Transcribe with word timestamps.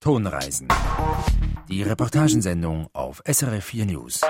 Tonreisen. 0.00 0.68
Die 1.68 1.82
Reportagensendung 1.82 2.86
auf 2.92 3.20
SRF 3.26 3.64
4 3.64 3.86
News. 3.86 4.20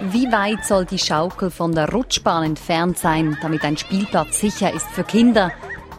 Wie 0.00 0.32
weit 0.32 0.64
soll 0.64 0.84
die 0.84 0.98
Schaukel 0.98 1.48
von 1.48 1.72
der 1.76 1.92
Rutschbahn 1.92 2.42
entfernt 2.42 2.98
sein, 2.98 3.38
damit 3.40 3.62
ein 3.62 3.76
Spielplatz 3.76 4.40
sicher 4.40 4.74
ist 4.74 4.88
für 4.88 5.04
Kinder? 5.04 5.52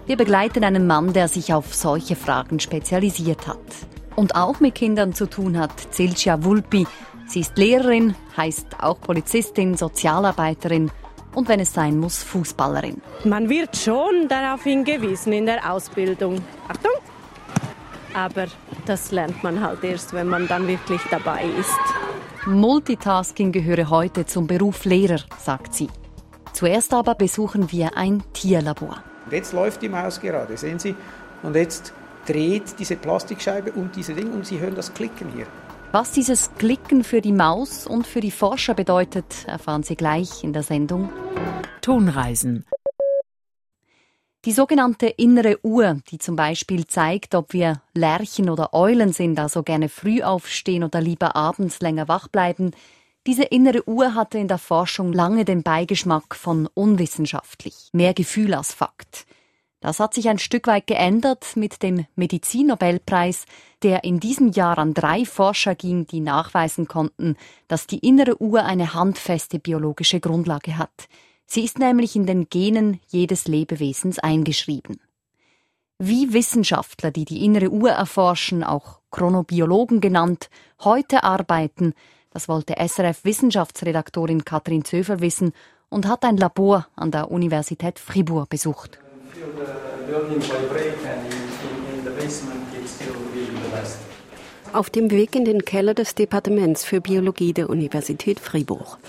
Wir 0.07 0.17
begleiten 0.17 0.65
einen 0.65 0.87
Mann, 0.87 1.13
der 1.13 1.29
sich 1.29 1.53
auf 1.53 1.73
solche 1.73 2.17
Fragen 2.17 2.59
spezialisiert 2.59 3.47
hat. 3.47 3.57
Und 4.17 4.35
auch 4.35 4.59
mit 4.59 4.75
Kindern 4.75 5.13
zu 5.13 5.25
tun 5.25 5.57
hat 5.57 5.71
Zilcia 5.91 6.43
Vulpi. 6.43 6.85
Sie 7.27 7.39
ist 7.39 7.57
Lehrerin, 7.57 8.13
heißt 8.35 8.83
auch 8.83 8.99
Polizistin, 8.99 9.77
Sozialarbeiterin 9.77 10.91
und 11.35 11.47
wenn 11.47 11.59
es 11.59 11.73
sein 11.73 11.97
muss, 11.97 12.23
Fußballerin. 12.23 13.01
Man 13.25 13.49
wird 13.49 13.75
schon 13.75 14.27
darauf 14.27 14.63
hingewiesen 14.63 15.33
in 15.33 15.45
der 15.45 15.71
Ausbildung. 15.71 16.41
Achtung! 16.67 16.91
Aber 18.13 18.45
das 18.85 19.11
lernt 19.11 19.43
man 19.43 19.61
halt 19.61 19.83
erst, 19.83 20.13
wenn 20.13 20.27
man 20.27 20.47
dann 20.47 20.67
wirklich 20.67 21.01
dabei 21.09 21.45
ist. 21.59 21.79
Multitasking 22.45 23.51
gehöre 23.51 23.89
heute 23.89 24.25
zum 24.25 24.47
Beruf 24.47 24.85
Lehrer, 24.85 25.19
sagt 25.39 25.73
sie. 25.73 25.89
Zuerst 26.53 26.93
aber 26.93 27.15
besuchen 27.15 27.71
wir 27.71 27.97
ein 27.97 28.21
Tierlabor. 28.33 29.03
Und 29.25 29.33
jetzt 29.33 29.53
läuft 29.53 29.81
die 29.81 29.89
Maus 29.89 30.19
gerade, 30.19 30.55
sehen 30.57 30.77
Sie? 30.77 30.95
Und 31.41 31.55
jetzt 31.55 31.93
dreht 32.27 32.77
diese 32.77 32.95
Plastikscheibe 32.95 33.71
und 33.71 33.95
diese 33.95 34.13
Ding 34.13 34.31
und 34.31 34.45
Sie 34.45 34.59
hören 34.59 34.75
das 34.75 34.93
Klicken 34.93 35.29
hier. 35.35 35.47
Was 35.93 36.11
dieses 36.11 36.49
Klicken 36.55 37.03
für 37.03 37.21
die 37.21 37.31
Maus 37.31 37.85
und 37.85 38.07
für 38.07 38.19
die 38.19 38.31
Forscher 38.31 38.73
bedeutet, 38.73 39.45
erfahren 39.45 39.83
Sie 39.83 39.95
gleich 39.95 40.43
in 40.43 40.51
der 40.51 40.63
Sendung 40.63 41.11
Tonreisen. 41.81 42.65
Die 44.43 44.53
sogenannte 44.53 45.05
innere 45.05 45.63
Uhr, 45.63 45.99
die 46.09 46.17
zum 46.17 46.35
Beispiel 46.35 46.87
zeigt, 46.87 47.35
ob 47.35 47.53
wir 47.53 47.83
Lerchen 47.93 48.49
oder 48.49 48.73
Eulen 48.73 49.13
sind, 49.13 49.39
also 49.39 49.61
gerne 49.61 49.87
früh 49.87 50.23
aufstehen 50.23 50.83
oder 50.83 50.99
lieber 50.99 51.35
abends 51.35 51.79
länger 51.79 52.07
wach 52.07 52.27
bleiben, 52.27 52.71
diese 53.27 53.43
innere 53.43 53.87
Uhr 53.87 54.15
hatte 54.15 54.39
in 54.39 54.47
der 54.47 54.57
Forschung 54.57 55.13
lange 55.13 55.45
den 55.45 55.61
Beigeschmack 55.61 56.33
von 56.35 56.67
unwissenschaftlich, 56.73 57.89
mehr 57.93 58.15
Gefühl 58.15 58.55
als 58.55 58.73
Fakt. 58.73 59.27
Das 59.83 59.99
hat 59.99 60.13
sich 60.13 60.29
ein 60.29 60.39
Stück 60.39 60.67
weit 60.67 60.87
geändert 60.87 61.57
mit 61.57 61.83
dem 61.83 62.05
Medizinnobelpreis, 62.15 63.43
der 63.81 64.05
in 64.05 64.21
diesem 64.21 64.47
Jahr 64.53 64.77
an 64.77 64.93
drei 64.93 65.25
Forscher 65.25 65.75
ging, 65.75 66.07
die 66.07 66.21
nachweisen 66.21 66.87
konnten, 66.87 67.35
dass 67.67 67.85
die 67.85 67.99
innere 67.99 68.41
Uhr 68.41 68.63
eine 68.63 68.93
handfeste 68.93 69.59
biologische 69.59 70.21
Grundlage 70.21 70.77
hat. 70.77 71.09
Sie 71.45 71.65
ist 71.65 71.79
nämlich 71.79 72.15
in 72.15 72.25
den 72.25 72.47
Genen 72.47 73.01
jedes 73.09 73.49
Lebewesens 73.49 74.19
eingeschrieben. 74.19 75.01
Wie 75.99 76.31
Wissenschaftler, 76.31 77.11
die 77.11 77.25
die 77.25 77.43
innere 77.43 77.69
Uhr 77.69 77.91
erforschen, 77.91 78.63
auch 78.63 79.01
Chronobiologen 79.11 79.99
genannt, 79.99 80.49
heute 80.85 81.25
arbeiten, 81.25 81.93
das 82.31 82.47
wollte 82.47 82.75
SRF 82.79 83.25
Wissenschaftsredaktorin 83.25 84.45
Katrin 84.45 84.85
Zöfer 84.85 85.19
wissen 85.19 85.51
und 85.89 86.07
hat 86.07 86.23
ein 86.23 86.37
Labor 86.37 86.87
an 86.95 87.11
der 87.11 87.29
Universität 87.29 87.99
Fribourg 87.99 88.47
besucht. 88.47 89.02
Auf 94.73 94.89
dem 94.89 95.11
Weg 95.11 95.35
in 95.35 95.45
den 95.45 95.65
Keller 95.65 95.93
des 95.93 96.15
Departements 96.15 96.85
für 96.85 97.01
Biologie 97.01 97.53
der 97.53 97.69
Universität 97.69 98.39
Fribourg. 98.39 98.99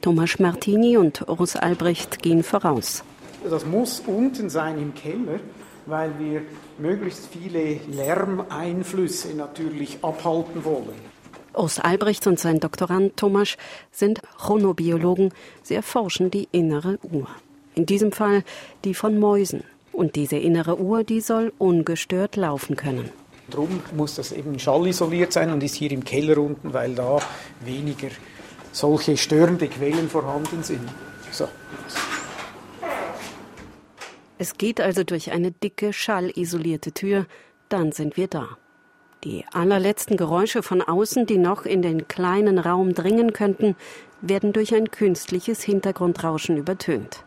Thomas 0.00 0.38
Martini 0.38 0.96
und 0.96 1.28
Urs 1.28 1.56
Albrecht 1.56 2.22
gehen 2.22 2.42
voraus. 2.42 3.02
Das 3.48 3.66
muss 3.66 4.00
unten 4.06 4.48
sein 4.48 4.78
im 4.78 4.94
Keller, 4.94 5.40
weil 5.86 6.18
wir 6.18 6.42
möglichst 6.78 7.28
viele 7.32 7.80
Lärmeinflüsse 7.90 9.34
natürlich 9.34 9.98
abhalten 10.02 10.64
wollen. 10.64 11.14
Urs 11.52 11.80
Albrecht 11.80 12.26
und 12.26 12.38
sein 12.38 12.60
Doktorand 12.60 13.16
Thomas 13.16 13.56
sind 13.90 14.20
Chronobiologen. 14.38 15.32
Sie 15.62 15.74
erforschen 15.74 16.30
die 16.30 16.48
innere 16.52 16.98
Uhr. 17.02 17.28
In 17.74 17.86
diesem 17.86 18.12
Fall 18.12 18.44
die 18.84 18.94
von 18.94 19.18
Mäusen. 19.18 19.64
Und 19.92 20.16
diese 20.16 20.36
innere 20.36 20.80
Uhr, 20.80 21.04
die 21.04 21.20
soll 21.20 21.52
ungestört 21.58 22.36
laufen 22.36 22.76
können. 22.76 23.10
Darum 23.48 23.80
muss 23.94 24.16
das 24.16 24.32
eben 24.32 24.58
schallisoliert 24.58 25.32
sein 25.32 25.50
und 25.50 25.62
ist 25.62 25.74
hier 25.74 25.92
im 25.92 26.04
Keller 26.04 26.38
unten, 26.38 26.72
weil 26.72 26.94
da 26.94 27.20
weniger 27.60 28.08
solche 28.72 29.16
störende 29.16 29.68
Quellen 29.68 30.08
vorhanden 30.08 30.62
sind. 30.62 30.88
So. 31.30 31.48
Es 34.38 34.58
geht 34.58 34.80
also 34.80 35.04
durch 35.04 35.30
eine 35.30 35.52
dicke, 35.52 35.92
schallisolierte 35.92 36.92
Tür, 36.92 37.26
dann 37.68 37.92
sind 37.92 38.16
wir 38.16 38.28
da. 38.28 38.48
Die 39.22 39.44
allerletzten 39.52 40.16
Geräusche 40.16 40.62
von 40.62 40.82
außen, 40.82 41.26
die 41.26 41.38
noch 41.38 41.64
in 41.64 41.82
den 41.82 42.08
kleinen 42.08 42.58
Raum 42.58 42.94
dringen 42.94 43.32
könnten, 43.32 43.76
werden 44.20 44.52
durch 44.52 44.74
ein 44.74 44.90
künstliches 44.90 45.62
Hintergrundrauschen 45.62 46.56
übertönt. 46.56 47.24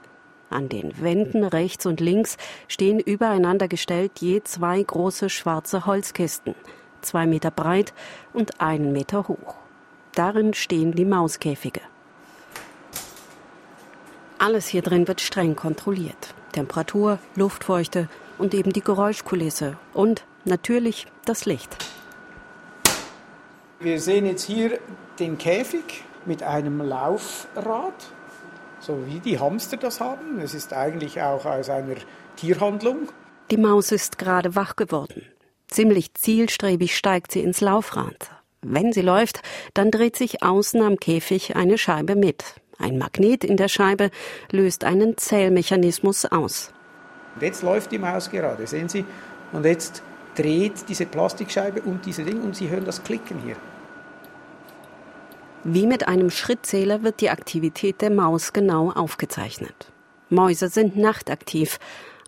An 0.49 0.69
den 0.69 1.01
Wänden 1.01 1.43
rechts 1.43 1.85
und 1.85 1.99
links 1.99 2.37
stehen 2.67 2.99
übereinander 2.99 3.67
gestellt 3.67 4.13
je 4.19 4.41
zwei 4.43 4.81
große 4.81 5.29
schwarze 5.29 5.85
Holzkisten, 5.85 6.55
zwei 7.01 7.25
Meter 7.25 7.51
breit 7.51 7.93
und 8.33 8.61
einen 8.61 8.93
Meter 8.93 9.27
hoch. 9.27 9.55
Darin 10.15 10.53
stehen 10.53 10.93
die 10.93 11.05
Mauskäfige. 11.05 11.81
Alles 14.39 14.67
hier 14.67 14.81
drin 14.81 15.07
wird 15.07 15.21
streng 15.21 15.55
kontrolliert. 15.55 16.33
Temperatur, 16.53 17.19
Luftfeuchte 17.35 18.07
und 18.37 18.53
eben 18.53 18.71
die 18.71 18.81
Geräuschkulisse 18.81 19.77
und 19.93 20.23
natürlich 20.45 21.07
das 21.25 21.45
Licht. 21.45 21.75
Wir 23.79 23.99
sehen 23.99 24.25
jetzt 24.25 24.43
hier 24.43 24.79
den 25.19 25.37
Käfig 25.37 26.03
mit 26.25 26.41
einem 26.41 26.81
Laufrad 26.81 27.93
so 28.87 29.05
wie 29.05 29.19
die 29.19 29.37
Hamster 29.37 29.75
das 29.75 29.99
haben. 29.99 30.39
Es 30.39 30.53
ist 30.53 30.71
eigentlich 30.71 31.21
auch 31.21 31.45
aus 31.45 31.69
einer 31.69 31.95
Tierhandlung. 32.37 33.09
Die 33.51 33.57
Maus 33.57 33.91
ist 33.91 34.17
gerade 34.17 34.55
wach 34.55 34.77
geworden. 34.77 35.23
Ziemlich 35.67 36.13
zielstrebig 36.13 36.95
steigt 36.95 37.33
sie 37.33 37.41
ins 37.41 37.59
Laufrad. 37.59 38.31
Wenn 38.61 38.93
sie 38.93 39.01
läuft, 39.01 39.41
dann 39.73 39.91
dreht 39.91 40.15
sich 40.15 40.41
außen 40.41 40.81
am 40.81 40.97
Käfig 40.97 41.57
eine 41.57 41.77
Scheibe 41.77 42.15
mit. 42.15 42.43
Ein 42.79 42.97
Magnet 42.97 43.43
in 43.43 43.57
der 43.57 43.67
Scheibe 43.67 44.09
löst 44.51 44.85
einen 44.85 45.17
Zählmechanismus 45.17 46.25
aus. 46.25 46.71
Und 47.35 47.41
jetzt 47.41 47.63
läuft 47.63 47.91
die 47.91 47.99
Maus 47.99 48.31
gerade, 48.31 48.65
sehen 48.67 48.87
Sie? 48.87 49.03
Und 49.51 49.65
jetzt 49.65 50.01
dreht 50.35 50.87
diese 50.87 51.05
Plastikscheibe 51.05 51.81
und 51.81 52.05
diese 52.05 52.23
Ding 52.23 52.41
und 52.41 52.55
Sie 52.55 52.69
hören 52.69 52.85
das 52.85 53.03
Klicken 53.03 53.39
hier. 53.43 53.57
Wie 55.63 55.87
mit 55.87 56.07
einem 56.07 56.29
Schrittzähler 56.29 57.03
wird 57.03 57.21
die 57.21 57.29
Aktivität 57.29 58.01
der 58.01 58.11
Maus 58.11 58.53
genau 58.53 58.91
aufgezeichnet. 58.91 59.91
Mäuse 60.29 60.69
sind 60.69 60.95
nachtaktiv. 60.95 61.79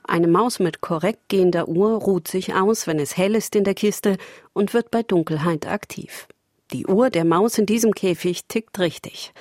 Eine 0.04 0.28
Maus 0.28 0.60
mit 0.60 0.82
korrekt 0.82 1.30
gehender 1.30 1.68
Uhr 1.68 1.92
ruht 1.92 2.28
sich 2.28 2.56
aus, 2.56 2.88
wenn 2.88 3.00
es 3.00 3.16
hell 3.16 3.36
ist 3.36 3.56
in 3.56 3.64
der 3.64 3.76
Kiste 3.76 4.18
und 4.54 4.74
wird 4.74 4.90
bei 4.92 5.04
Dunkelheit 5.04 5.68
aktiv. 5.68 6.28
Die 6.72 6.88
Uhr 6.88 7.10
der 7.10 7.26
Maus 7.26 7.58
in 7.58 7.66
diesem 7.66 7.94
Käfig 7.94 8.46
tickt 8.48 8.80
richtig. 8.80 9.34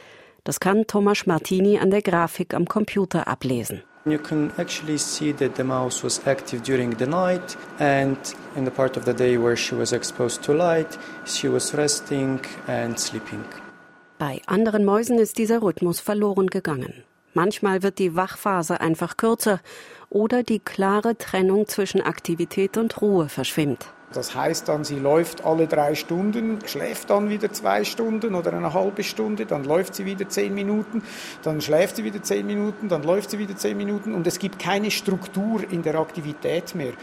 Das 0.45 0.61
kann 0.61 0.87
Thomas 0.87 1.27
Martini 1.27 1.79
an 1.79 1.91
der 1.91 2.03
Grafik 2.03 2.55
am 2.55 2.67
Computer 2.67 3.29
ablesen. 3.29 3.83
You 4.05 4.19
can 4.19 4.51
actually 4.57 4.97
see 4.97 5.35
that 5.35 5.57
the 5.57 5.65
mouse 5.65 6.03
was 6.03 6.27
active 6.27 6.63
during 6.63 6.97
the 6.99 7.07
night, 7.07 7.59
and 7.79 8.17
in 8.57 8.65
the 8.65 8.71
part 8.71 8.97
of 8.97 9.05
the 9.05 9.13
day 9.13 9.37
where 9.37 9.57
she 9.57 9.77
was 9.77 9.93
exposed 9.93 10.43
to 10.45 10.55
light, 10.55 10.99
she 11.27 11.49
was 11.49 11.75
resting 11.75 12.41
and 12.67 12.99
sleeping. 12.99 13.45
Bei 14.19 14.41
anderen 14.47 14.85
Mäusen 14.85 15.17
ist 15.21 15.39
dieser 15.39 15.63
Rhythmus 15.63 16.01
verloren 16.01 16.49
gegangen. 16.49 17.05
Manchmal 17.35 17.85
wird 17.85 18.01
die 18.01 18.17
Wachphase 18.17 18.81
einfach 18.81 19.17
kürzer 19.17 19.61
oder 20.11 20.43
die 20.43 20.59
klare 20.59 21.17
Trennung 21.17 21.69
zwischen 21.69 22.01
Aktivität 22.01 22.77
und 22.77 23.01
Ruhe 23.01 23.29
verschwimmt. 23.29 23.87
Das 24.13 24.35
heißt 24.35 24.69
dann, 24.69 24.83
sie 24.83 24.99
läuft 24.99 25.45
alle 25.45 25.69
drei 25.69 25.95
Stunden, 25.95 26.59
schläft 26.67 27.11
dann 27.11 27.31
wieder 27.31 27.53
zwei 27.53 27.85
Stunden 27.85 28.35
oder 28.35 28.55
eine 28.55 28.75
halbe 28.75 29.05
Stunde, 29.05 29.47
dann 29.47 29.63
läuft 29.63 29.95
sie 29.95 30.05
wieder 30.05 30.29
zehn 30.29 30.53
Minuten, 30.53 31.03
dann 31.45 31.61
schläft 31.61 31.95
sie 31.95 32.03
wieder 32.03 32.21
zehn 32.21 32.45
Minuten, 32.45 32.89
dann 32.89 33.05
läuft 33.05 33.31
sie 33.31 33.39
wieder 33.39 33.55
zehn 33.55 33.77
Minuten 33.77 34.15
und 34.15 34.27
es 34.27 34.41
gibt 34.41 34.59
keine 34.59 34.91
Struktur 34.91 35.63
in 35.71 35.83
der 35.83 35.95
Aktivität 35.95 36.75
mehr. 36.75 36.95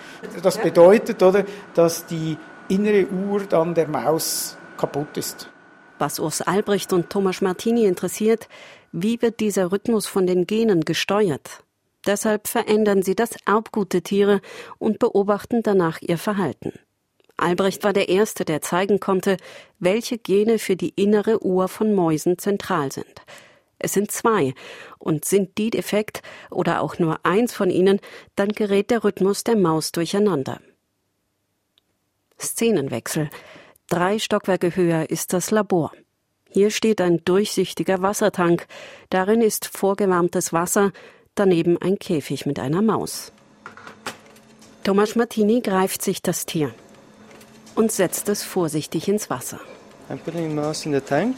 Das 0.43 0.57
bedeutet, 0.57 1.23
oder, 1.23 1.45
dass 1.75 2.07
die 2.07 2.37
innere 2.67 3.07
Uhr 3.07 3.43
dann 3.47 3.73
der 3.73 3.87
Maus 3.87 4.57
kaputt 4.75 5.15
ist. 5.15 5.49
Was 5.97 6.19
Urs 6.19 6.41
Albrecht 6.41 6.91
und 6.93 7.09
Thomas 7.09 7.41
Martini 7.41 7.85
interessiert, 7.85 8.47
wie 8.91 9.21
wird 9.21 9.39
dieser 9.39 9.71
Rhythmus 9.71 10.07
von 10.07 10.27
den 10.27 10.45
Genen 10.45 10.81
gesteuert? 10.81 11.63
Deshalb 12.05 12.47
verändern 12.47 13.01
sie 13.01 13.15
das 13.15 13.31
Erbgut 13.45 13.93
der 13.93 14.03
Tiere 14.03 14.41
und 14.77 14.99
beobachten 14.99 15.63
danach 15.63 16.01
ihr 16.01 16.17
Verhalten. 16.17 16.73
Albrecht 17.37 17.83
war 17.83 17.93
der 17.93 18.09
Erste, 18.09 18.45
der 18.45 18.61
zeigen 18.61 18.99
konnte, 18.99 19.37
welche 19.79 20.17
Gene 20.17 20.59
für 20.59 20.75
die 20.75 20.93
innere 20.95 21.43
Uhr 21.43 21.67
von 21.67 21.93
Mäusen 21.93 22.37
zentral 22.37 22.91
sind. 22.91 23.21
Es 23.77 23.93
sind 23.93 24.11
zwei. 24.11 24.53
Und 24.99 25.25
sind 25.25 25.57
die 25.57 25.69
defekt 25.69 26.21
oder 26.49 26.81
auch 26.81 26.97
nur 26.97 27.25
eins 27.25 27.53
von 27.53 27.69
ihnen, 27.69 27.99
dann 28.35 28.49
gerät 28.49 28.89
der 28.89 29.03
Rhythmus 29.03 29.43
der 29.43 29.57
Maus 29.57 29.91
durcheinander. 29.91 30.61
Szenenwechsel. 32.39 33.29
Drei 33.87 34.17
Stockwerke 34.17 34.75
höher 34.75 35.09
ist 35.11 35.31
das 35.31 35.51
Labor. 35.51 35.91
Hier 36.49 36.71
steht 36.71 37.01
ein 37.01 37.23
durchsichtiger 37.23 38.01
Wassertank. 38.01 38.65
Darin 39.09 39.41
ist 39.41 39.65
vorgewärmtes 39.65 40.53
Wasser, 40.53 40.91
daneben 41.35 41.77
ein 41.81 41.99
Käfig 41.99 42.45
mit 42.45 42.59
einer 42.59 42.81
Maus. 42.81 43.31
Thomas 44.83 45.15
Martini 45.15 45.61
greift 45.61 46.01
sich 46.01 46.21
das 46.21 46.45
Tier 46.45 46.73
und 47.75 47.91
setzt 47.91 48.29
es 48.29 48.43
vorsichtig 48.43 49.07
ins 49.07 49.29
Wasser. 49.29 49.59
I'm 50.09 50.17
putting 50.17 50.49
the 50.49 50.55
mouse 50.55 50.85
in 50.85 50.93
the 50.93 51.01
tank 51.01 51.35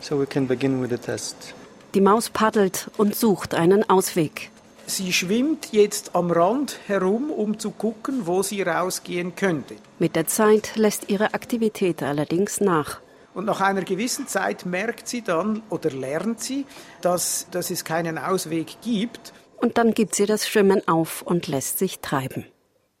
so 0.00 0.18
we 0.18 0.26
can 0.26 0.46
begin 0.46 0.80
with 0.80 0.90
the 0.90 0.98
test. 0.98 1.54
Die 1.94 2.00
Maus 2.00 2.30
paddelt 2.30 2.90
und 2.96 3.14
sucht 3.14 3.54
einen 3.54 3.88
Ausweg. 3.90 4.51
Sie 4.86 5.12
schwimmt 5.12 5.68
jetzt 5.72 6.14
am 6.14 6.30
Rand 6.30 6.78
herum, 6.86 7.30
um 7.30 7.58
zu 7.58 7.70
gucken, 7.70 8.26
wo 8.26 8.42
sie 8.42 8.62
rausgehen 8.62 9.34
könnte. 9.34 9.76
Mit 9.98 10.16
der 10.16 10.26
Zeit 10.26 10.76
lässt 10.76 11.08
ihre 11.08 11.34
Aktivität 11.34 12.02
allerdings 12.02 12.60
nach. 12.60 13.00
Und 13.34 13.46
nach 13.46 13.60
einer 13.60 13.82
gewissen 13.82 14.26
Zeit 14.26 14.66
merkt 14.66 15.08
sie 15.08 15.22
dann 15.22 15.62
oder 15.70 15.90
lernt 15.90 16.40
sie, 16.40 16.66
dass, 17.00 17.46
dass 17.50 17.70
es 17.70 17.84
keinen 17.84 18.18
Ausweg 18.18 18.76
gibt. 18.82 19.32
Und 19.56 19.78
dann 19.78 19.94
gibt 19.94 20.14
sie 20.14 20.26
das 20.26 20.46
Schwimmen 20.48 20.86
auf 20.86 21.22
und 21.22 21.46
lässt 21.46 21.78
sich 21.78 22.00
treiben. 22.00 22.44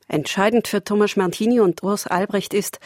Entscheidend 0.08 0.68
für 0.68 0.84
Thomas 0.84 1.16
Martini 1.16 1.60
und 1.60 1.82
Urs 1.82 2.06
Albrecht 2.06 2.54
ist, 2.54 2.78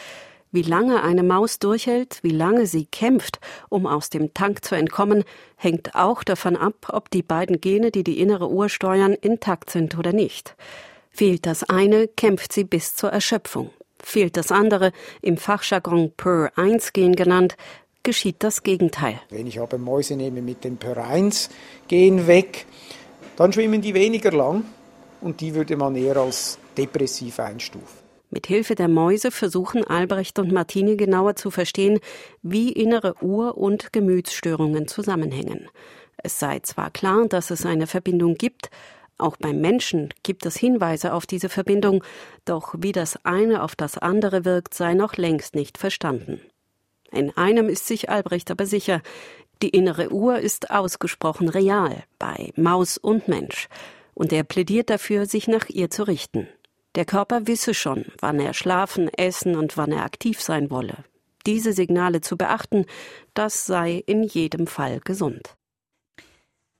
wie 0.51 0.61
lange 0.61 1.03
eine 1.03 1.23
Maus 1.23 1.59
durchhält, 1.59 2.19
wie 2.21 2.31
lange 2.31 2.65
sie 2.65 2.85
kämpft, 2.85 3.39
um 3.69 3.85
aus 3.85 4.09
dem 4.09 4.33
Tank 4.33 4.63
zu 4.63 4.75
entkommen, 4.75 5.23
hängt 5.55 5.95
auch 5.95 6.23
davon 6.23 6.55
ab, 6.55 6.89
ob 6.91 7.09
die 7.09 7.23
beiden 7.23 7.61
Gene, 7.61 7.91
die 7.91 8.03
die 8.03 8.19
innere 8.19 8.49
Uhr 8.49 8.69
steuern, 8.69 9.13
intakt 9.13 9.69
sind 9.69 9.97
oder 9.97 10.13
nicht. 10.13 10.55
Fehlt 11.09 11.45
das 11.45 11.63
eine, 11.63 12.07
kämpft 12.07 12.53
sie 12.53 12.63
bis 12.63 12.95
zur 12.95 13.11
Erschöpfung. 13.11 13.71
Fehlt 13.99 14.37
das 14.37 14.51
andere, 14.51 14.91
im 15.21 15.37
Fachjargon 15.37 16.11
Per 16.15 16.51
1 16.55 16.93
Gen 16.93 17.15
genannt, 17.15 17.57
geschieht 18.03 18.37
das 18.39 18.63
Gegenteil. 18.63 19.19
Wenn 19.29 19.47
ich 19.47 19.59
aber 19.59 19.77
Mäuse 19.77 20.15
nehme 20.15 20.41
mit 20.41 20.63
dem 20.63 20.77
Per 20.77 20.97
1 20.97 21.49
Gen 21.87 22.27
weg, 22.27 22.65
dann 23.35 23.51
schwimmen 23.51 23.81
die 23.81 23.93
weniger 23.93 24.31
lang 24.31 24.63
und 25.21 25.41
die 25.41 25.53
würde 25.55 25.75
man 25.75 25.95
eher 25.95 26.17
als 26.17 26.57
depressiv 26.77 27.39
einstufen. 27.39 28.06
Mit 28.29 28.47
Hilfe 28.47 28.75
der 28.75 28.87
Mäuse 28.87 29.31
versuchen 29.31 29.85
Albrecht 29.85 30.37
und 30.39 30.51
Martini 30.51 30.97
genauer 30.97 31.35
zu 31.35 31.49
verstehen, 31.49 31.99
wie 32.41 32.71
innere 32.71 33.15
Uhr- 33.23 33.57
und 33.57 33.93
Gemütsstörungen 33.93 34.87
zusammenhängen. 34.87 35.69
Es 36.17 36.39
sei 36.39 36.59
zwar 36.59 36.91
klar, 36.91 37.27
dass 37.27 37.51
es 37.51 37.65
eine 37.65 37.87
Verbindung 37.87 38.35
gibt, 38.35 38.69
auch 39.17 39.37
beim 39.37 39.61
Menschen 39.61 40.13
gibt 40.21 40.45
es 40.45 40.57
Hinweise 40.57 41.13
auf 41.13 41.25
diese 41.25 41.49
Verbindung, 41.49 42.03
doch 42.45 42.75
wie 42.77 42.91
das 42.91 43.25
eine 43.25 43.63
auf 43.63 43.75
das 43.75 43.97
andere 43.97 44.45
wirkt, 44.45 44.73
sei 44.75 44.93
noch 44.93 45.15
längst 45.15 45.55
nicht 45.55 45.77
verstanden. 45.77 46.39
In 47.11 47.35
einem 47.35 47.67
ist 47.69 47.87
sich 47.87 48.09
Albrecht 48.09 48.51
aber 48.51 48.65
sicher, 48.65 49.01
die 49.63 49.69
innere 49.69 50.11
Uhr 50.11 50.37
ist 50.37 50.69
ausgesprochen 50.69 51.49
real 51.49 52.03
bei 52.19 52.51
Maus 52.55 52.97
und 52.97 53.27
Mensch, 53.27 53.69
und 54.13 54.31
er 54.33 54.43
plädiert 54.43 54.89
dafür, 54.89 55.25
sich 55.25 55.47
nach 55.47 55.69
ihr 55.69 55.89
zu 55.89 56.03
richten. 56.03 56.47
Der 56.97 57.05
Körper 57.05 57.45
wisse 57.45 57.75
schon, 57.75 58.05
wann 58.21 58.39
er 58.39 58.55
schlafen, 58.55 59.07
essen 59.09 59.55
und 59.55 59.77
wann 59.77 59.91
er 59.91 60.03
aktiv 60.03 60.41
sein 60.41 60.71
wolle. 60.71 61.03
Diese 61.45 61.71
Signale 61.71 62.21
zu 62.21 62.37
beachten, 62.37 62.87
das 63.35 63.67
sei 63.67 64.03
in 64.07 64.23
jedem 64.23 64.65
Fall 64.65 64.99
gesund. 65.01 65.55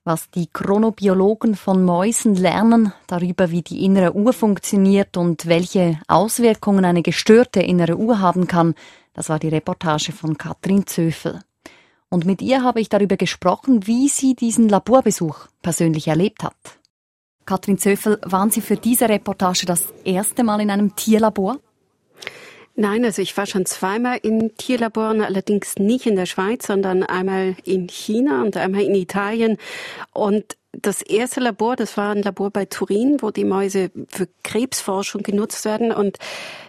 Was 0.02 0.28
die 0.30 0.48
Chronobiologen 0.48 1.54
von 1.54 1.84
Mäusen 1.84 2.34
lernen 2.34 2.92
darüber, 3.06 3.52
wie 3.52 3.62
die 3.62 3.84
innere 3.84 4.12
Uhr 4.16 4.32
funktioniert 4.32 5.16
und 5.16 5.46
welche 5.46 6.00
Auswirkungen 6.08 6.84
eine 6.84 7.02
gestörte 7.02 7.60
innere 7.60 7.96
Uhr 7.96 8.18
haben 8.18 8.48
kann, 8.48 8.74
das 9.14 9.28
war 9.28 9.38
die 9.38 9.50
Reportage 9.50 10.10
von 10.10 10.36
Katrin 10.36 10.84
Zöfel. 10.84 11.42
Und 12.08 12.24
mit 12.24 12.42
ihr 12.42 12.64
habe 12.64 12.80
ich 12.80 12.88
darüber 12.88 13.16
gesprochen, 13.16 13.86
wie 13.86 14.08
sie 14.08 14.34
diesen 14.34 14.68
Laborbesuch 14.68 15.46
persönlich 15.62 16.08
erlebt 16.08 16.42
hat. 16.42 16.77
Katrin 17.48 17.78
Zöffel, 17.78 18.18
waren 18.26 18.50
Sie 18.50 18.60
für 18.60 18.76
diese 18.76 19.08
Reportage 19.08 19.64
das 19.64 19.82
erste 20.04 20.44
Mal 20.44 20.60
in 20.60 20.70
einem 20.70 20.94
Tierlabor? 20.96 21.56
Nein, 22.76 23.06
also 23.06 23.22
ich 23.22 23.34
war 23.38 23.46
schon 23.46 23.64
zweimal 23.64 24.18
in 24.22 24.54
Tierlaboren, 24.58 25.22
allerdings 25.22 25.76
nicht 25.76 26.04
in 26.04 26.16
der 26.16 26.26
Schweiz, 26.26 26.66
sondern 26.66 27.04
einmal 27.04 27.56
in 27.64 27.88
China 27.88 28.42
und 28.42 28.58
einmal 28.58 28.82
in 28.82 28.94
Italien. 28.94 29.56
Und 30.12 30.58
das 30.72 31.00
erste 31.00 31.40
Labor, 31.40 31.74
das 31.74 31.96
war 31.96 32.10
ein 32.10 32.22
Labor 32.22 32.50
bei 32.50 32.66
Turin, 32.66 33.16
wo 33.22 33.30
die 33.30 33.46
Mäuse 33.46 33.90
für 34.08 34.28
Krebsforschung 34.44 35.22
genutzt 35.22 35.64
werden. 35.64 35.90
Und 35.90 36.18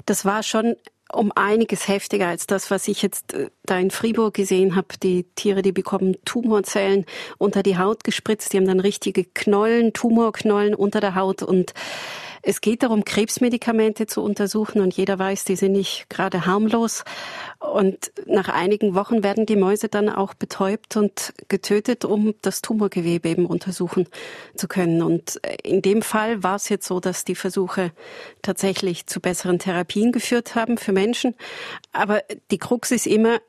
das 0.05 0.23
war 0.23 0.43
schon 0.43 0.77
um 1.13 1.31
einiges 1.33 1.87
heftiger 1.87 2.27
als 2.27 2.47
das, 2.47 2.71
was 2.71 2.87
ich 2.87 3.01
jetzt 3.01 3.33
äh, 3.33 3.49
da 3.63 3.77
in 3.77 3.91
Fribourg 3.91 4.33
gesehen 4.33 4.75
habe. 4.75 4.87
Die 5.01 5.23
Tiere, 5.35 5.61
die 5.61 5.71
bekommen 5.71 6.17
Tumorzellen 6.25 7.05
unter 7.37 7.63
die 7.63 7.77
Haut 7.77 8.03
gespritzt, 8.03 8.53
die 8.53 8.57
haben 8.57 8.67
dann 8.67 8.79
richtige 8.79 9.23
Knollen, 9.23 9.93
Tumorknollen 9.93 10.75
unter 10.75 10.99
der 10.99 11.15
Haut 11.15 11.43
und 11.43 11.73
es 12.41 12.61
geht 12.61 12.83
darum, 12.83 13.03
Krebsmedikamente 13.03 14.07
zu 14.07 14.21
untersuchen 14.21 14.81
und 14.81 14.95
jeder 14.95 15.19
weiß, 15.19 15.43
die 15.43 15.55
sind 15.55 15.73
nicht 15.73 16.09
gerade 16.09 16.45
harmlos. 16.45 17.03
Und 17.59 18.11
nach 18.25 18.47
einigen 18.47 18.95
Wochen 18.95 19.23
werden 19.23 19.45
die 19.45 19.57
Mäuse 19.57 19.89
dann 19.89 20.09
auch 20.09 20.33
betäubt 20.33 20.95
und 20.95 21.33
getötet, 21.49 22.05
um 22.05 22.33
das 22.41 22.61
Tumorgewebe 22.61 23.27
eben 23.27 23.45
untersuchen 23.45 24.07
zu 24.55 24.67
können. 24.67 25.01
Und 25.01 25.41
in 25.63 25.81
dem 25.81 26.01
Fall 26.01 26.41
war 26.41 26.55
es 26.55 26.69
jetzt 26.69 26.87
so, 26.87 26.99
dass 26.99 27.25
die 27.25 27.35
Versuche 27.35 27.91
tatsächlich 28.41 29.05
zu 29.07 29.19
besseren 29.19 29.59
Therapien 29.59 30.11
geführt 30.11 30.55
haben 30.55 30.77
für 30.77 30.93
Menschen. 30.99 31.35
Aber 31.91 32.21
die 32.51 32.57
Krux 32.57 32.91
ist 32.91 33.07
immer, 33.07 33.39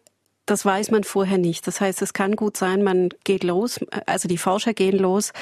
das 0.47 0.64
weiß 0.64 0.91
man 0.91 1.05
vorher 1.05 1.38
nicht. 1.38 1.67
Das 1.67 1.81
heißt, 1.81 2.02
es 2.02 2.12
kann 2.12 2.35
gut 2.35 2.56
sein, 2.56 2.82
man 2.82 3.11
geht 3.25 3.44
los, 3.44 3.79
also 4.06 4.29
die 4.29 4.38
Forscher 4.38 4.75
gehen 4.75 4.99
los, 4.99 5.32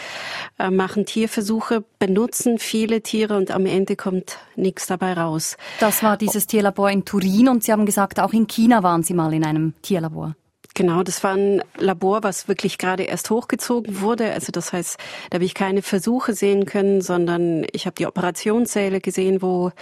äh, 0.59 0.71
machen 0.71 1.07
Tierversuche, 1.07 1.85
benutzen 1.99 2.59
viele 2.59 3.01
Tiere 3.01 3.37
und 3.37 3.51
am 3.51 3.65
Ende 3.67 3.97
kommt 3.97 4.39
nichts 4.55 4.87
dabei 4.87 5.15
raus. 5.15 5.57
Das 5.81 6.03
war 6.03 6.17
dieses 6.17 6.47
Tierlabor 6.47 6.91
in 6.91 7.05
Turin 7.05 7.49
und 7.49 7.65
Sie 7.65 7.73
haben 7.73 7.87
gesagt, 7.87 8.21
auch 8.21 8.33
in 8.33 8.47
China 8.47 8.83
waren 8.83 9.03
Sie 9.03 9.15
mal 9.15 9.33
in 9.33 9.45
einem 9.45 9.75
Tierlabor. 9.83 10.37
Genau, 10.75 11.03
das 11.03 11.25
war 11.25 11.35
ein 11.35 11.63
Labor, 11.77 12.23
was 12.23 12.47
wirklich 12.47 12.79
gerade 12.79 13.03
erst 13.03 13.31
hochgezogen 13.31 14.01
wurde. 14.01 14.33
Also 14.33 14.53
das 14.53 14.73
heißt, 14.73 14.99
da 15.31 15.37
habe 15.37 15.45
ich 15.45 15.55
keine 15.55 15.83
Versuche 15.83 16.35
sehen 16.35 16.67
können, 16.67 17.01
sondern 17.01 17.67
ich 17.73 17.87
habe 17.87 17.97
die 17.97 18.07
Operationssäle 18.07 19.01
gesehen, 19.01 19.43
wo 19.43 19.73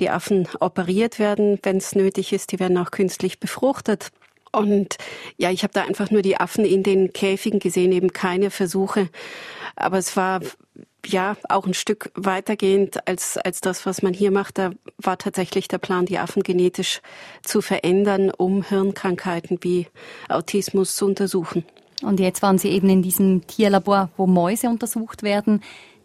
die 0.00 0.10
Affen 0.10 0.48
operiert 0.58 1.18
werden, 1.20 1.60
wenn 1.62 1.76
es 1.76 1.94
nötig 1.94 2.32
ist. 2.32 2.50
Die 2.50 2.58
werden 2.58 2.76
auch 2.78 2.90
künstlich 2.90 3.38
befruchtet. 3.38 4.10
Und 4.52 4.96
ja, 5.36 5.50
ich 5.50 5.62
habe 5.62 5.72
da 5.72 5.82
einfach 5.82 6.10
nur 6.10 6.22
die 6.22 6.36
Affen 6.36 6.64
in 6.64 6.82
den 6.82 7.12
Käfigen 7.12 7.58
gesehen, 7.58 7.92
eben 7.92 8.12
keine 8.12 8.50
Versuche. 8.50 9.08
Aber 9.76 9.98
es 9.98 10.16
war 10.16 10.40
ja 11.06 11.36
auch 11.48 11.66
ein 11.66 11.74
Stück 11.74 12.10
weitergehend 12.14 13.08
als, 13.08 13.36
als 13.36 13.60
das, 13.60 13.86
was 13.86 14.02
man 14.02 14.12
hier 14.12 14.30
macht. 14.30 14.58
Da 14.58 14.70
war 14.98 15.18
tatsächlich 15.18 15.68
der 15.68 15.78
Plan, 15.78 16.06
die 16.06 16.18
Affen 16.18 16.42
genetisch 16.42 17.00
zu 17.42 17.60
verändern, 17.60 18.30
um 18.30 18.62
Hirnkrankheiten 18.62 19.58
wie 19.62 19.88
Autismus 20.28 20.94
zu 20.96 21.06
untersuchen. 21.06 21.64
Und 22.02 22.20
jetzt 22.20 22.42
waren 22.42 22.58
Sie 22.58 22.68
eben 22.68 22.88
in 22.88 23.02
diesem 23.02 23.46
Tierlabor, 23.46 24.10
wo 24.16 24.26
Mäuse 24.26 24.68
untersucht 24.68 25.22
werden. 25.22 25.62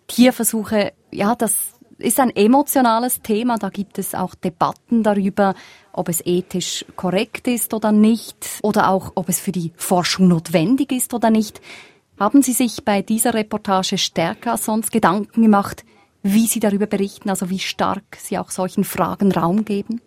Tierversuche, 0.08 0.94
ja, 1.12 1.36
das 1.36 1.74
ist 1.98 2.20
ein 2.20 2.36
emotionales 2.36 3.22
Thema. 3.22 3.58
Da 3.58 3.70
gibt 3.70 3.98
es 3.98 4.16
auch 4.16 4.36
Debatten 4.36 5.04
darüber, 5.04 5.56
ob 5.94 6.10
es 6.10 6.26
ethisch 6.26 6.86
korrekt 6.96 7.48
ist 7.48 7.74
oder 7.74 7.92
nicht 7.92 8.60
oder 8.62 8.90
auch, 8.90 9.12
ob 9.16 9.30
es 9.30 9.40
für 9.40 9.52
die 9.52 9.72
Forschung 9.76 10.28
notwendig 10.28 10.92
ist 10.92 11.14
oder 11.14 11.30
nicht. 11.30 11.62
Haben 12.20 12.42
Sie 12.42 12.54
sich 12.54 12.84
bei 12.84 13.02
dieser 13.02 13.34
Reportage 13.34 13.98
stärker 13.98 14.54
als 14.54 14.66
sonst 14.66 14.92
Gedanken 14.92 15.42
gemacht, 15.42 15.86
wie 16.24 16.48
Sie 16.48 16.60
darüber 16.60 16.88
berichten, 16.88 17.30
also 17.30 17.50
wie 17.50 17.60
stark 17.60 18.18
Sie 18.18 18.38
auch 18.38 18.50
solchen 18.50 18.84
Fragen 18.84 19.32
Raum 19.32 19.66
geben? 19.66 20.02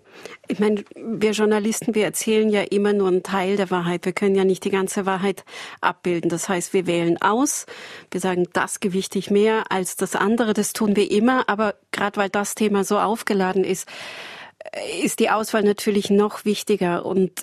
Ich 0.48 0.58
meine, 0.58 0.84
wir 0.96 1.32
Journalisten, 1.32 1.94
wir 1.94 2.04
erzählen 2.04 2.48
ja 2.50 2.62
immer 2.62 2.92
nur 2.92 3.08
einen 3.08 3.22
Teil 3.22 3.56
der 3.56 3.70
Wahrheit. 3.70 4.04
Wir 4.04 4.12
können 4.12 4.34
ja 4.34 4.44
nicht 4.44 4.64
die 4.64 4.70
ganze 4.70 5.06
Wahrheit 5.06 5.44
abbilden. 5.80 6.28
Das 6.28 6.48
heißt, 6.48 6.72
wir 6.72 6.86
wählen 6.86 7.20
aus. 7.20 7.66
Wir 8.10 8.20
sagen, 8.20 8.46
das 8.52 8.80
gewichte 8.80 9.18
ich 9.18 9.30
mehr 9.30 9.70
als 9.70 9.96
das 9.96 10.16
andere. 10.16 10.52
Das 10.52 10.72
tun 10.72 10.96
wir 10.96 11.10
immer. 11.10 11.48
Aber 11.48 11.74
gerade 11.92 12.16
weil 12.16 12.28
das 12.30 12.54
Thema 12.54 12.84
so 12.84 12.98
aufgeladen 12.98 13.64
ist, 13.64 13.88
ist 15.02 15.20
die 15.20 15.30
Auswahl 15.30 15.62
natürlich 15.62 16.10
noch 16.10 16.44
wichtiger. 16.44 17.06
Und 17.06 17.42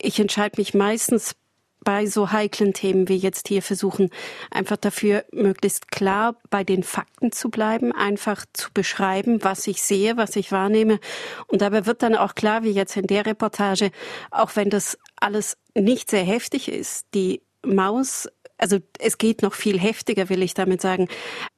ich 0.00 0.18
entscheide 0.18 0.60
mich 0.60 0.74
meistens 0.74 1.36
bei 1.84 2.06
so 2.06 2.32
heiklen 2.32 2.72
Themen 2.72 3.08
wie 3.08 3.16
jetzt 3.16 3.48
hier 3.48 3.62
versuchen, 3.62 4.10
einfach 4.50 4.76
dafür 4.76 5.24
möglichst 5.32 5.90
klar 5.90 6.36
bei 6.50 6.64
den 6.64 6.82
Fakten 6.82 7.32
zu 7.32 7.48
bleiben, 7.48 7.92
einfach 7.92 8.44
zu 8.52 8.70
beschreiben, 8.72 9.42
was 9.42 9.66
ich 9.66 9.82
sehe, 9.82 10.16
was 10.16 10.36
ich 10.36 10.52
wahrnehme. 10.52 11.00
Und 11.46 11.62
dabei 11.62 11.86
wird 11.86 12.02
dann 12.02 12.14
auch 12.14 12.34
klar, 12.34 12.62
wie 12.62 12.70
jetzt 12.70 12.96
in 12.96 13.06
der 13.06 13.26
Reportage, 13.26 13.90
auch 14.30 14.56
wenn 14.56 14.70
das 14.70 14.98
alles 15.16 15.56
nicht 15.74 16.10
sehr 16.10 16.24
heftig 16.24 16.68
ist, 16.68 17.06
die 17.14 17.42
Maus 17.64 18.28
Also 18.60 18.78
es 18.98 19.16
geht 19.16 19.42
noch 19.42 19.54
viel 19.54 19.78
heftiger, 19.78 20.28
will 20.28 20.42
ich 20.42 20.54
damit 20.54 20.82
sagen. 20.82 21.08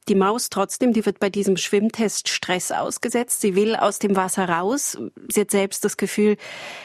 Die 0.09 0.15
Maus 0.15 0.51
trotzdem, 0.51 0.93
die 0.93 1.05
wird 1.05 1.19
bei 1.19 1.31
diesem 1.31 1.57
Schwimmtest 1.57 2.29
Stress 2.29 2.71
ausgesetzt. 2.71 3.41
Sie 3.41 3.57
will 3.57 3.75
aus 3.75 3.99
dem 3.99 4.15
Wasser 4.15 4.49
raus. 4.49 4.97
Sie 5.29 5.41
hat 5.41 5.51
selbst 5.51 5.85
das 5.85 5.97
Gefühl, 5.97 6.37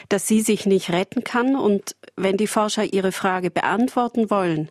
dass 0.08 0.26
sie 0.26 0.40
sich 0.40 0.66
nicht 0.66 0.90
retten 0.90 1.22
kann. 1.22 1.54
Und 1.54 1.94
wenn 2.16 2.36
die 2.36 2.48
Forscher 2.48 2.84
ihre 2.84 3.12
Frage 3.12 3.50
beantworten 3.50 4.28
wollen, 4.28 4.68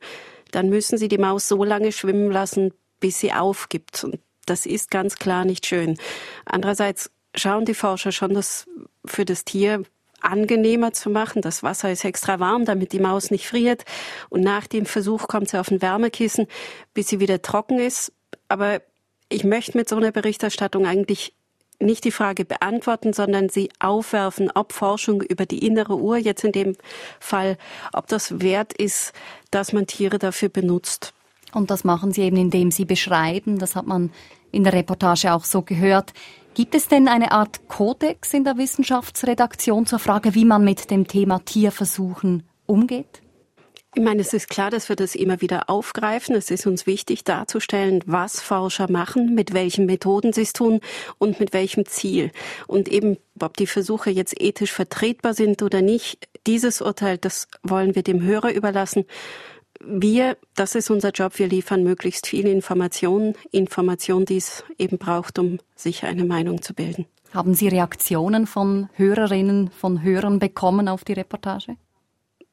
dann 0.51 0.69
müssen 0.69 0.97
sie 0.97 1.07
die 1.07 1.17
Maus 1.17 1.47
so 1.47 1.63
lange 1.63 1.91
schwimmen 1.91 2.29
lassen, 2.29 2.73
bis 2.99 3.19
sie 3.19 3.31
aufgibt. 3.31 4.03
Und 4.03 4.19
das 4.45 4.65
ist 4.65 4.91
ganz 4.91 5.17
klar 5.17 5.45
nicht 5.45 5.65
schön. 5.65 5.97
Andererseits 6.45 7.09
schauen 7.35 7.65
die 7.65 7.73
Forscher 7.73 8.11
schon, 8.11 8.33
dass 8.33 8.65
für 9.05 9.25
das 9.25 9.45
Tier 9.45 9.83
angenehmer 10.27 10.93
zu 10.93 11.09
machen. 11.09 11.41
Das 11.41 11.63
Wasser 11.63 11.91
ist 11.91 12.05
extra 12.05 12.39
warm, 12.39 12.65
damit 12.65 12.93
die 12.93 12.99
Maus 12.99 13.31
nicht 13.31 13.47
friert. 13.47 13.85
Und 14.29 14.41
nach 14.41 14.67
dem 14.67 14.85
Versuch 14.85 15.27
kommt 15.27 15.49
sie 15.49 15.59
auf 15.59 15.71
ein 15.71 15.81
Wärmekissen, 15.81 16.47
bis 16.93 17.07
sie 17.07 17.19
wieder 17.19 17.41
trocken 17.41 17.79
ist. 17.79 18.11
Aber 18.47 18.81
ich 19.29 19.43
möchte 19.43 19.77
mit 19.77 19.89
so 19.89 19.95
einer 19.95 20.11
Berichterstattung 20.11 20.85
eigentlich 20.85 21.33
nicht 21.79 22.05
die 22.05 22.11
Frage 22.11 22.43
beantworten, 22.45 23.13
sondern 23.13 23.49
sie 23.49 23.69
aufwerfen, 23.79 24.51
ob 24.53 24.73
Forschung 24.73 25.21
über 25.21 25.45
die 25.45 25.65
innere 25.65 25.97
Uhr, 25.97 26.17
jetzt 26.17 26.43
in 26.43 26.51
dem 26.51 26.75
Fall, 27.19 27.57
ob 27.93 28.07
das 28.07 28.41
wert 28.41 28.73
ist, 28.73 29.13
dass 29.51 29.73
man 29.73 29.85
Tiere 29.85 30.17
dafür 30.17 30.49
benutzt. 30.49 31.13
Und 31.53 31.71
das 31.71 31.83
machen 31.83 32.11
Sie 32.11 32.21
eben, 32.21 32.37
indem 32.37 32.71
Sie 32.71 32.85
beschreiben, 32.85 33.57
das 33.59 33.75
hat 33.75 33.87
man 33.87 34.11
in 34.51 34.63
der 34.63 34.73
Reportage 34.73 35.33
auch 35.33 35.43
so 35.43 35.61
gehört, 35.61 36.13
Gibt 36.57 36.73
es 36.73 36.87
denn 36.87 37.07
eine 37.07 37.33
Art 37.33 37.67
Kodex 37.67 38.33
in 38.33 38.43
der 38.43 38.57
Wissenschaftsredaktion 38.57 39.85
zur 39.85 39.99
Frage, 39.99 40.33
wie 40.33 40.43
man 40.43 40.63
mit 40.63 40.89
dem 40.89 41.07
Thema 41.07 41.37
Tierversuchen 41.45 42.49
umgeht? 42.65 43.21
Ich 43.93 44.01
meine, 44.01 44.21
es 44.21 44.33
ist 44.33 44.49
klar, 44.49 44.71
dass 44.71 44.89
wir 44.89 44.95
das 44.95 45.13
immer 45.13 45.39
wieder 45.39 45.69
aufgreifen. 45.69 46.35
Es 46.35 46.49
ist 46.49 46.65
uns 46.65 46.87
wichtig 46.87 47.23
darzustellen, 47.23 48.03
was 48.07 48.41
Forscher 48.41 48.89
machen, 48.89 49.35
mit 49.35 49.53
welchen 49.53 49.85
Methoden 49.85 50.33
sie 50.33 50.41
es 50.41 50.53
tun 50.53 50.79
und 51.19 51.39
mit 51.39 51.53
welchem 51.53 51.85
Ziel. 51.85 52.31
Und 52.65 52.87
eben, 52.87 53.17
ob 53.39 53.55
die 53.55 53.67
Versuche 53.67 54.09
jetzt 54.09 54.41
ethisch 54.41 54.71
vertretbar 54.71 55.35
sind 55.35 55.61
oder 55.61 55.83
nicht, 55.83 56.27
dieses 56.47 56.81
Urteil, 56.81 57.19
das 57.19 57.47
wollen 57.61 57.93
wir 57.93 58.01
dem 58.01 58.23
Hörer 58.23 58.51
überlassen 58.51 59.05
wir, 59.79 60.37
das 60.55 60.75
ist 60.75 60.89
unser 60.89 61.11
Job, 61.11 61.37
wir 61.37 61.47
liefern 61.47 61.83
möglichst 61.83 62.27
viele 62.27 62.51
Informationen, 62.51 63.35
Informationen, 63.51 64.25
die 64.25 64.37
es 64.37 64.63
eben 64.77 64.97
braucht, 64.97 65.39
um 65.39 65.59
sich 65.75 66.03
eine 66.03 66.25
Meinung 66.25 66.61
zu 66.61 66.73
bilden. 66.73 67.05
Haben 67.33 67.53
Sie 67.53 67.67
Reaktionen 67.67 68.47
von 68.47 68.89
Hörerinnen, 68.93 69.69
von 69.69 70.01
Hörern 70.01 70.39
bekommen 70.39 70.87
auf 70.87 71.03
die 71.03 71.13
Reportage? 71.13 71.75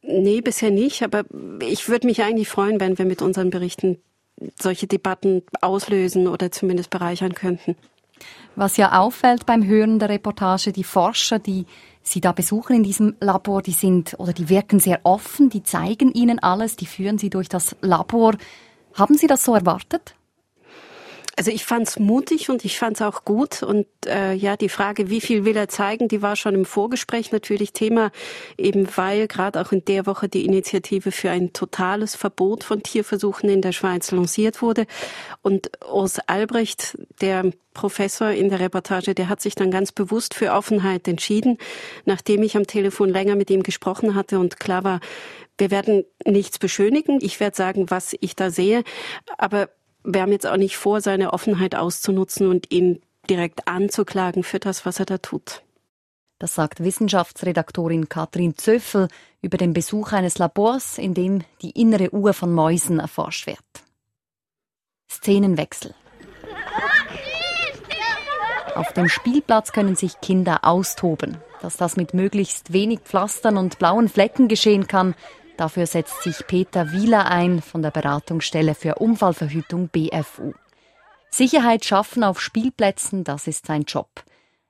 Nee, 0.02 0.40
bisher 0.40 0.71
nicht, 0.71 1.02
aber 1.02 1.25
ich 1.61 1.88
würde 1.88 2.07
mich 2.07 2.23
eigentlich 2.23 2.49
freuen, 2.49 2.81
wenn 2.81 2.99
wir 2.99 3.07
mit 3.07 3.23
unseren 3.23 3.50
Berichten 3.50 3.99
solche 4.61 4.87
Debatten 4.87 5.43
auslösen 5.61 6.28
oder 6.28 6.50
zumindest 6.50 6.90
bereichern 6.90 7.35
könnten. 7.35 7.76
Was 8.56 8.76
ja 8.76 8.99
auffällt 8.99 9.47
beim 9.47 9.64
Hören 9.64 9.99
der 9.99 10.09
Reportage, 10.09 10.73
die 10.73 10.85
Forscher, 10.85 11.38
die 11.38 11.66
Sie 12.02 12.21
da 12.21 12.33
besuchen 12.33 12.76
in 12.76 12.83
diesem 12.83 13.16
Labor, 13.21 13.62
die 13.62 13.73
sind 13.73 14.14
oder 14.18 14.33
die 14.33 14.49
wirken 14.49 14.78
sehr 14.78 15.00
offen, 15.04 15.49
die 15.49 15.62
zeigen 15.62 16.12
Ihnen 16.12 16.38
alles, 16.38 16.76
die 16.76 16.87
führen 16.87 17.18
Sie 17.18 17.30
durch 17.30 17.49
das 17.49 17.76
Labor. 17.80 18.35
Haben 18.94 19.16
Sie 19.16 19.26
das 19.26 19.44
so 19.44 19.54
erwartet? 19.54 20.14
Also 21.37 21.50
ich 21.50 21.64
fand's 21.64 21.99
mutig 21.99 22.49
und 22.49 22.64
ich 22.64 22.79
fand's 22.79 23.03
auch 23.03 23.25
gut. 23.25 23.62
Und 23.62 23.87
äh, 24.07 24.35
ja, 24.35 24.57
die 24.57 24.69
Frage, 24.69 25.11
wie 25.11 25.21
viel 25.21 25.45
will 25.45 25.57
er 25.57 25.69
zeigen, 25.69 26.09
die 26.09 26.23
war 26.23 26.37
schon 26.37 26.55
im 26.55 26.64
Vorgespräch 26.64 27.33
natürlich 27.33 27.73
Thema, 27.73 28.12
eben 28.57 28.87
weil 28.97 29.26
gerade 29.26 29.61
auch 29.61 29.73
in 29.73 29.85
der 29.85 30.07
Woche 30.07 30.29
die 30.29 30.45
Initiative 30.45 31.11
für 31.11 31.31
ein 31.31 31.53
totales 31.53 32.14
Verbot 32.14 32.62
von 32.62 32.83
Tierversuchen 32.83 33.49
in 33.49 33.62
der 33.62 33.73
Schweiz 33.73 34.11
lanciert 34.12 34.62
wurde. 34.62 34.87
Und 35.43 35.71
Urs 35.91 36.21
Albrecht, 36.21 36.97
der 37.21 37.50
Professor 37.73 38.31
in 38.31 38.49
der 38.49 38.61
Reportage, 38.61 39.14
der 39.14 39.29
hat 39.29 39.41
sich 39.41 39.57
dann 39.57 39.73
ganz 39.73 39.91
bewusst 39.91 40.35
für 40.35 40.53
Offenheit 40.53 41.09
entschieden, 41.09 41.59
nachdem 42.05 42.45
ich 42.45 42.57
am 42.57 42.69
Telefon 42.69 43.11
länger 43.11 43.35
mit 43.35 43.50
ihm 43.50 43.64
gesprochen 43.64 44.14
hatte 44.14 44.38
und 44.38 44.61
klar 44.61 44.85
war, 44.85 45.00
wir 45.59 45.71
werden 45.71 46.05
nichts 46.25 46.59
beschönigen. 46.59 47.19
Ich 47.21 47.38
werde 47.41 47.57
sagen, 47.57 47.91
was 47.91 48.17
ich 48.21 48.35
da 48.35 48.50
sehe. 48.50 48.83
Aber 49.38 49.69
wir 50.05 50.23
haben 50.23 50.33
jetzt 50.33 50.47
auch 50.47 50.57
nicht 50.57 50.77
vor, 50.77 51.01
seine 51.01 51.33
Offenheit 51.33 51.75
auszunutzen 51.75 52.49
und 52.49 52.71
ihn 52.71 53.01
direkt 53.29 53.67
anzuklagen 53.67 54.45
für 54.45 54.59
das, 54.59 54.85
was 54.87 55.01
er 55.01 55.07
da 55.07 55.19
tut. 55.19 55.63
Das 56.39 56.55
sagt 56.55 56.83
Wissenschaftsredaktorin 56.83 58.09
Katrin 58.09 58.57
Zöffel 58.57 59.09
über 59.41 59.57
den 59.57 59.73
Besuch 59.73 60.13
eines 60.13 60.39
Labors, 60.39 60.99
in 60.99 61.15
dem 61.15 61.43
die 61.63 61.71
innere 61.71 62.13
Uhr 62.13 62.35
von 62.35 62.53
Mäusen 62.53 62.99
erforscht 62.99 63.47
wird. 63.47 63.59
Szenenwechsel. 65.11 65.95
Auf 68.75 68.93
dem 68.93 69.09
Spielplatz 69.09 69.73
können 69.73 69.97
sich 69.97 70.21
Kinder 70.21 70.65
austoben. 70.65 71.39
Dass 71.63 71.77
das 71.77 71.97
mit 71.97 72.13
möglichst 72.13 72.73
wenig 72.73 73.01
Pflastern 73.01 73.57
und 73.57 73.79
blauen 73.79 74.09
Flecken 74.09 74.49
geschehen 74.49 74.87
kann, 74.87 75.15
Dafür 75.57 75.87
setzt 75.87 76.23
sich 76.23 76.47
Peter 76.47 76.93
Wieler 76.93 77.27
ein 77.31 77.63
von 77.63 77.83
der 77.83 77.91
Beratungsstelle 77.91 78.75
für 78.75 78.97
Unfallverhütung 78.97 79.89
BFU. 79.89 80.53
Sicherheit 81.31 81.85
schaffen 81.85 82.25
auf 82.25 82.41
Spielplätzen, 82.41 83.25
das 83.25 83.47
ist 83.47 83.67
sein 83.67 83.83
Job. 83.83 84.09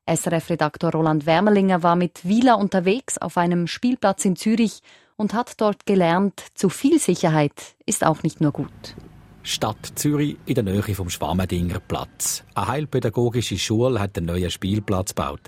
SRF-Redaktor 0.07 0.93
Roland 0.93 1.25
Wermelinger 1.25 1.83
war 1.83 1.97
mit 1.97 2.27
Wieler 2.27 2.59
unterwegs 2.59 3.17
auf 3.19 3.39
einem 3.39 3.67
Spielplatz 3.67 4.25
in 4.25 4.37
Zürich 4.37 4.81
und 5.17 5.33
hat 5.33 5.61
dort 5.61 5.87
gelernt, 5.87 6.43
zu 6.55 6.69
viel 6.69 6.99
Sicherheit 6.99 7.77
ist 7.87 8.05
auch 8.05 8.23
nicht 8.23 8.41
nur 8.41 8.53
gut. 8.53 8.97
Stadt 9.43 9.93
Zürich 9.95 10.37
in 10.47 10.55
der 10.55 10.65
Nähe 10.65 10.95
vom 10.95 11.11
Schwammendinger 11.11 11.81
Platz. 11.81 12.45
Eine 12.55 12.69
heilpädagogische 12.69 13.59
Schule 13.59 14.01
hat 14.01 14.17
einen 14.17 14.27
neuen 14.27 14.51
Spielplatz 14.51 15.15
gebaut. 15.15 15.43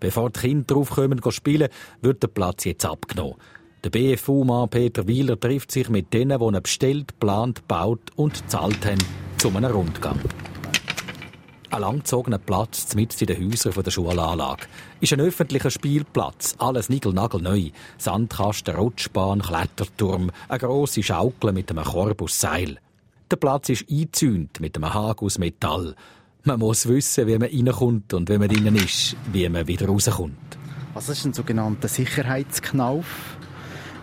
Bevor 0.00 0.30
die 0.30 0.40
Kinder 0.40 0.74
draufkommen 0.74 1.20
spielen, 1.30 1.68
wird 2.00 2.22
der 2.22 2.28
Platz 2.28 2.64
jetzt 2.64 2.84
abgenommen. 2.84 3.36
Der 3.86 4.16
BFU-Mann 4.16 4.68
Peter 4.68 5.06
Wieler 5.06 5.38
trifft 5.38 5.70
sich 5.70 5.88
mit 5.88 6.12
denen, 6.12 6.40
die 6.40 6.60
bestellt, 6.60 7.20
plant, 7.20 7.68
baut 7.68 8.00
und 8.16 8.50
zahlt 8.50 8.84
haben, 8.84 8.98
zu 9.38 9.46
einem 9.50 9.70
Rundgang. 9.70 10.18
Ein 11.70 11.80
langgezogener 11.82 12.38
Platz 12.38 12.96
mitten 12.96 13.20
in 13.20 13.26
den 13.28 13.48
Häusern 13.48 13.80
der 13.80 13.92
Schulanlage. 13.92 14.66
Ist 15.00 15.12
ein 15.12 15.20
öffentlicher 15.20 15.70
Spielplatz, 15.70 16.56
alles 16.58 16.88
nigelnagelneu. 16.88 17.70
Sandkasten, 17.96 18.74
Rutschbahn, 18.74 19.40
Kletterturm, 19.40 20.32
eine 20.48 20.58
grosse 20.58 21.04
Schaukel 21.04 21.52
mit 21.52 21.70
einem 21.70 21.84
Korb 21.84 22.22
aus 22.22 22.40
Seil. 22.40 22.78
Der 23.30 23.36
Platz 23.36 23.68
ist 23.68 23.88
eingezäunt 23.88 24.58
mit 24.58 24.74
einem 24.74 24.92
Haken 24.92 25.26
aus 25.26 25.38
Metall. 25.38 25.94
Man 26.42 26.58
muss 26.58 26.88
wissen, 26.88 27.28
wie 27.28 27.38
man 27.38 27.50
reinkommt 27.50 28.14
und 28.14 28.28
wenn 28.30 28.40
man 28.40 28.48
drinnen 28.48 28.74
ist, 28.74 29.14
wie 29.30 29.48
man 29.48 29.68
wieder 29.68 29.86
rauskommt. 29.86 30.58
Was 30.92 31.08
ist 31.08 31.24
ein 31.24 31.34
sogenannter 31.34 31.86
Sicherheitsknauf? 31.86 33.36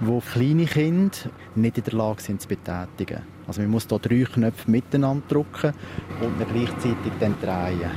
Wo 0.08 0.20
kleine 0.20 0.66
Kinder 0.66 1.16
nicht 1.56 1.78
in 1.78 1.84
der 1.84 1.94
Lage 1.94 2.22
sind 2.22 2.42
zu 2.42 2.48
betätigen. 2.48 3.22
Also 3.48 3.62
man 3.62 3.72
muss 3.72 3.88
hier 3.88 4.00
drei 4.00 4.24
Knöpfe 4.24 4.70
miteinander 4.70 5.26
drücken 5.28 5.74
und 6.22 6.40
dann 6.40 6.54
gleichzeitig 6.54 7.12
dann 7.20 7.36
drehen. 7.42 7.92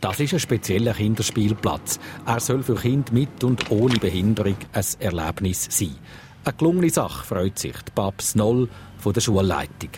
Das 0.00 0.20
ist 0.20 0.34
ein 0.34 0.40
spezieller 0.40 0.92
Kinderspielplatz. 0.92 1.98
Er 2.26 2.40
soll 2.40 2.62
für 2.62 2.74
Kinder 2.74 3.12
mit 3.12 3.42
und 3.42 3.70
ohne 3.70 3.98
Behinderung 3.98 4.56
ein 4.72 4.84
Erlebnis 5.00 5.66
sein. 5.70 5.96
Eine 6.44 6.56
gelungene 6.56 6.90
Sache 6.90 7.24
freut 7.24 7.58
sich 7.58 7.72
die 7.72 7.92
Babs 7.94 8.34
Noll 8.34 8.68
von 8.98 9.12
der 9.14 9.22
Schulleitung. 9.22 9.90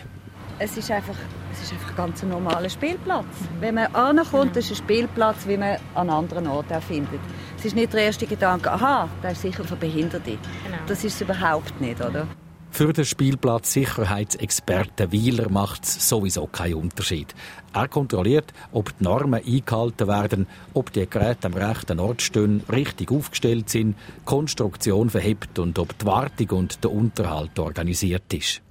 Es 0.59 0.77
ist 0.77 0.89
einfach, 0.89 1.15
es 1.53 1.63
ist 1.63 1.73
einfach 1.73 1.95
ganz 1.95 2.23
ein 2.23 2.29
normaler 2.29 2.69
Spielplatz. 2.69 3.25
Wenn 3.59 3.75
man 3.75 3.93
ankommt, 3.93 4.55
ist 4.55 4.71
ein 4.71 4.77
Spielplatz, 4.77 5.45
wie 5.45 5.57
man 5.57 5.77
an 5.93 6.09
anderen 6.09 6.47
Orten 6.47 6.81
findet. 6.81 7.19
Es 7.57 7.65
ist 7.65 7.75
nicht 7.75 7.91
der 7.91 8.03
erste 8.03 8.27
Gedanke, 8.27 8.71
aha, 8.71 9.09
der 9.23 9.31
ist 9.31 9.41
sicher 9.41 9.63
für 9.63 9.75
Behinderte. 9.75 10.31
Genau. 10.31 10.77
Das 10.85 11.03
ist 11.03 11.15
es 11.15 11.21
überhaupt 11.21 11.81
nicht, 11.81 11.99
oder? 11.99 12.27
Für 12.69 12.93
den 12.93 13.05
Spielplatz 13.05 13.73
Sicherheitsexperte 13.73 15.11
Wieler 15.11 15.49
macht 15.49 15.83
es 15.83 16.07
sowieso 16.07 16.45
keinen 16.45 16.75
Unterschied. 16.75 17.33
Er 17.73 17.87
kontrolliert, 17.87 18.53
ob 18.71 18.95
die 18.99 19.03
Normen 19.03 19.43
eingehalten 19.43 20.07
werden, 20.07 20.47
ob 20.75 20.93
die 20.93 21.09
Geräte 21.09 21.47
am 21.47 21.55
rechten 21.55 21.99
Ort 21.99 22.21
stehen, 22.21 22.61
richtig 22.71 23.11
aufgestellt 23.11 23.69
sind, 23.69 23.95
Konstruktion 24.25 25.09
verhebt 25.09 25.57
und 25.57 25.79
ob 25.79 25.97
die 25.97 26.05
Wartung 26.05 26.49
und 26.59 26.83
der 26.83 26.91
Unterhalt 26.91 27.57
organisiert 27.57 28.31
ist. 28.31 28.61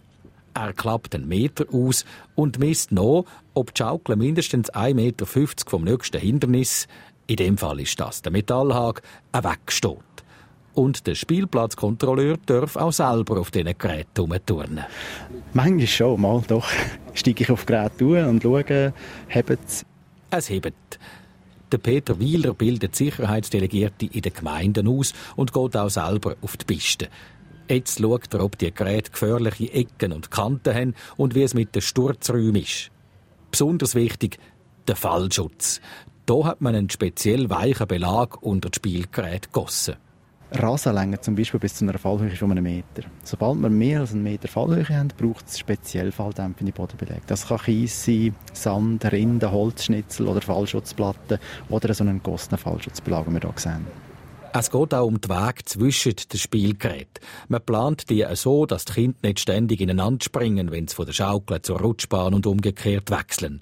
Er 0.54 0.72
klappt 0.72 1.14
einen 1.14 1.26
Meter 1.26 1.64
aus 1.72 2.04
und 2.36 2.60
misst 2.60 2.92
noch, 2.92 3.24
ob 3.54 3.74
die 3.74 3.82
Schaukel 3.82 4.14
mindestens 4.14 4.72
1,50 4.72 4.94
Meter 4.94 5.26
vom 5.66 5.84
nächsten 5.84 6.20
Hindernis, 6.20 6.86
in 7.26 7.36
dem 7.36 7.58
Fall 7.58 7.80
ist 7.80 7.98
das 7.98 8.22
der 8.22 8.32
Metallhag, 8.32 9.02
wegsteht. 9.32 9.98
Und 10.74 11.06
der 11.06 11.14
Spielplatzkontrolleur 11.14 12.36
darf 12.44 12.76
auch 12.76 12.92
selber 12.92 13.40
auf 13.40 13.50
diesen 13.50 13.78
Geräten 13.78 14.20
rumturnen. 14.20 14.84
Manchmal 15.54 15.86
schon, 15.86 16.20
mal 16.20 16.42
doch. 16.46 16.68
Steige 17.14 17.44
ich 17.44 17.50
auf 17.50 17.64
Gerät 17.64 18.00
und 18.02 18.42
schaue, 18.42 18.92
hebt 19.28 19.58
es. 19.66 19.86
Es 20.30 20.50
hebt. 20.50 20.98
Der 21.72 21.78
Peter 21.78 22.20
Wieler 22.20 22.52
bildet 22.52 22.94
Sicherheitsdelegierte 22.94 24.06
in 24.06 24.20
den 24.20 24.32
Gemeinden 24.32 24.86
aus 24.86 25.14
und 25.34 25.52
geht 25.52 25.76
auch 25.76 25.88
selber 25.88 26.36
auf 26.42 26.56
die 26.56 26.64
Piste. 26.64 27.08
Jetzt 27.68 27.98
schaut 27.98 28.32
er, 28.34 28.44
ob 28.44 28.58
die 28.58 28.72
Geräte 28.72 29.10
gefährliche 29.10 29.72
Ecken 29.72 30.12
und 30.12 30.30
Kanten 30.30 30.74
haben 30.74 30.94
und 31.16 31.34
wie 31.34 31.42
es 31.42 31.54
mit 31.54 31.74
den 31.74 31.82
Sturzräumen 31.82 32.56
ist. 32.56 32.90
Besonders 33.50 33.94
wichtig, 33.94 34.38
der 34.86 34.94
Fallschutz. 34.94 35.80
Da 36.26 36.44
hat 36.44 36.60
man 36.60 36.74
einen 36.74 36.90
speziell 36.90 37.48
weichen 37.50 37.86
Belag 37.86 38.42
unter 38.42 38.68
das 38.68 38.76
Spielgerät 38.76 39.52
gegossen. 39.52 39.94
Rasenlänge 40.50 41.20
zum 41.20 41.36
Beispiel 41.36 41.60
bis 41.60 41.74
zu 41.74 41.84
einer 41.84 41.98
Fallhöhe 41.98 42.34
von 42.34 42.50
einem 42.50 42.64
Meter. 42.64 43.04
Sobald 43.22 43.60
wir 43.62 43.70
mehr 43.70 44.00
als 44.00 44.12
einen 44.12 44.24
Meter 44.24 44.48
Fallhöhe 44.48 44.88
haben, 44.88 45.08
braucht 45.16 45.46
es 45.46 45.60
speziell 45.60 46.10
falldämpfende 46.10 46.72
Bodenbeläge. 46.72 47.22
Das 47.28 47.46
kann 47.46 47.58
Kies 47.58 48.04
sein, 48.04 48.34
Sand, 48.52 49.04
Rinden, 49.12 49.52
Holzschnitzel 49.52 50.26
oder 50.26 50.40
Fallschutzplatten 50.40 51.38
oder 51.68 51.94
so 51.94 52.02
einen 52.02 52.20
gegossenen 52.20 52.58
Fallschutzbelag, 52.58 53.26
wie 53.28 53.34
wir 53.34 53.40
hier 53.40 53.52
sehen. 53.54 53.86
Es 54.52 54.70
geht 54.70 54.94
auch 54.94 55.06
um 55.06 55.20
den 55.20 55.30
Weg 55.30 55.68
zwischen 55.68 56.14
den 56.16 56.40
Spielgeräten. 56.40 57.24
Man 57.46 57.62
plant 57.62 58.10
die 58.10 58.26
so, 58.34 58.66
dass 58.66 58.84
die 58.84 58.94
Kinder 58.94 59.18
nicht 59.22 59.40
ständig 59.40 59.80
ineinander 59.80 60.24
springen, 60.24 60.72
wenn 60.72 60.88
sie 60.88 60.94
von 60.96 61.06
der 61.06 61.12
Schaukel 61.12 61.62
zur 61.62 61.80
Rutschbahn 61.80 62.34
und 62.34 62.46
umgekehrt 62.46 63.10
wechseln. 63.10 63.60